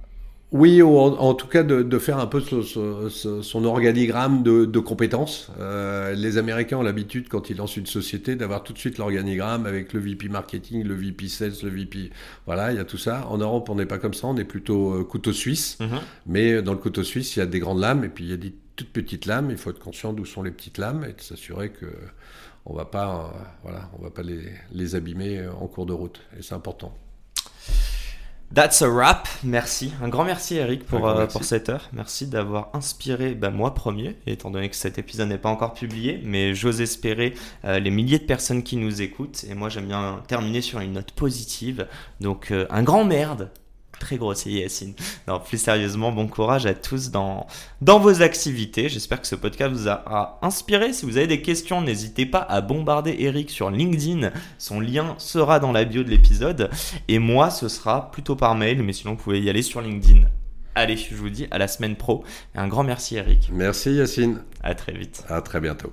[0.53, 5.51] Oui, ou en, tout cas de, faire un peu son, organigramme de, compétences.
[5.59, 9.65] Euh, les Américains ont l'habitude, quand ils lancent une société, d'avoir tout de suite l'organigramme
[9.65, 12.11] avec le VP marketing, le VP sales, le VP...
[12.45, 13.27] Voilà, il y a tout ça.
[13.29, 15.79] En Europe, on n'est pas comme ça, on est plutôt euh, couteau suisse.
[15.81, 16.01] Mhm.
[16.27, 18.35] Mais dans le couteau suisse, il y a des grandes lames et puis il y
[18.35, 19.49] a des toutes petites lames.
[19.51, 21.87] Il faut être conscient d'où sont les petites lames et de s'assurer que
[22.67, 26.21] on va pas, euh, voilà, on va pas les, les abîmer en cours de route.
[26.39, 26.95] Et c'est important.
[28.55, 29.29] That's a wrap.
[29.45, 29.95] Merci.
[30.03, 31.89] Un grand merci, Eric, pour, euh, pour cette heure.
[31.95, 36.21] Merci d'avoir inspiré ben, moi premier, étant donné que cet épisode n'est pas encore publié,
[36.23, 37.33] mais j'ose espérer
[37.65, 39.45] euh, les milliers de personnes qui nous écoutent.
[39.49, 41.87] Et moi, j'aime bien terminer sur une note positive.
[42.21, 43.51] Donc, euh, un grand merde
[44.03, 44.95] très grossier Yacine.
[45.29, 47.47] Non, plus sérieusement, bon courage à tous dans,
[47.81, 48.89] dans vos activités.
[48.89, 50.93] J'espère que ce podcast vous a, inspiré.
[50.93, 54.33] Si vous avez des questions, n'hésitez pas à bombarder Eric sur LinkedIn.
[54.59, 56.69] Son lien sera dans la bio de l'épisode.
[57.07, 60.23] Et moi, ce sera plutôt par mail, mais sinon vous pouvez y aller sur LinkedIn.
[60.75, 62.25] Allez, je vous dis à la semaine pro.
[62.57, 63.51] Et un grand merci Eric.
[63.53, 64.43] Merci Yacine.
[64.63, 65.23] À très vite.
[65.29, 65.93] À très bientôt.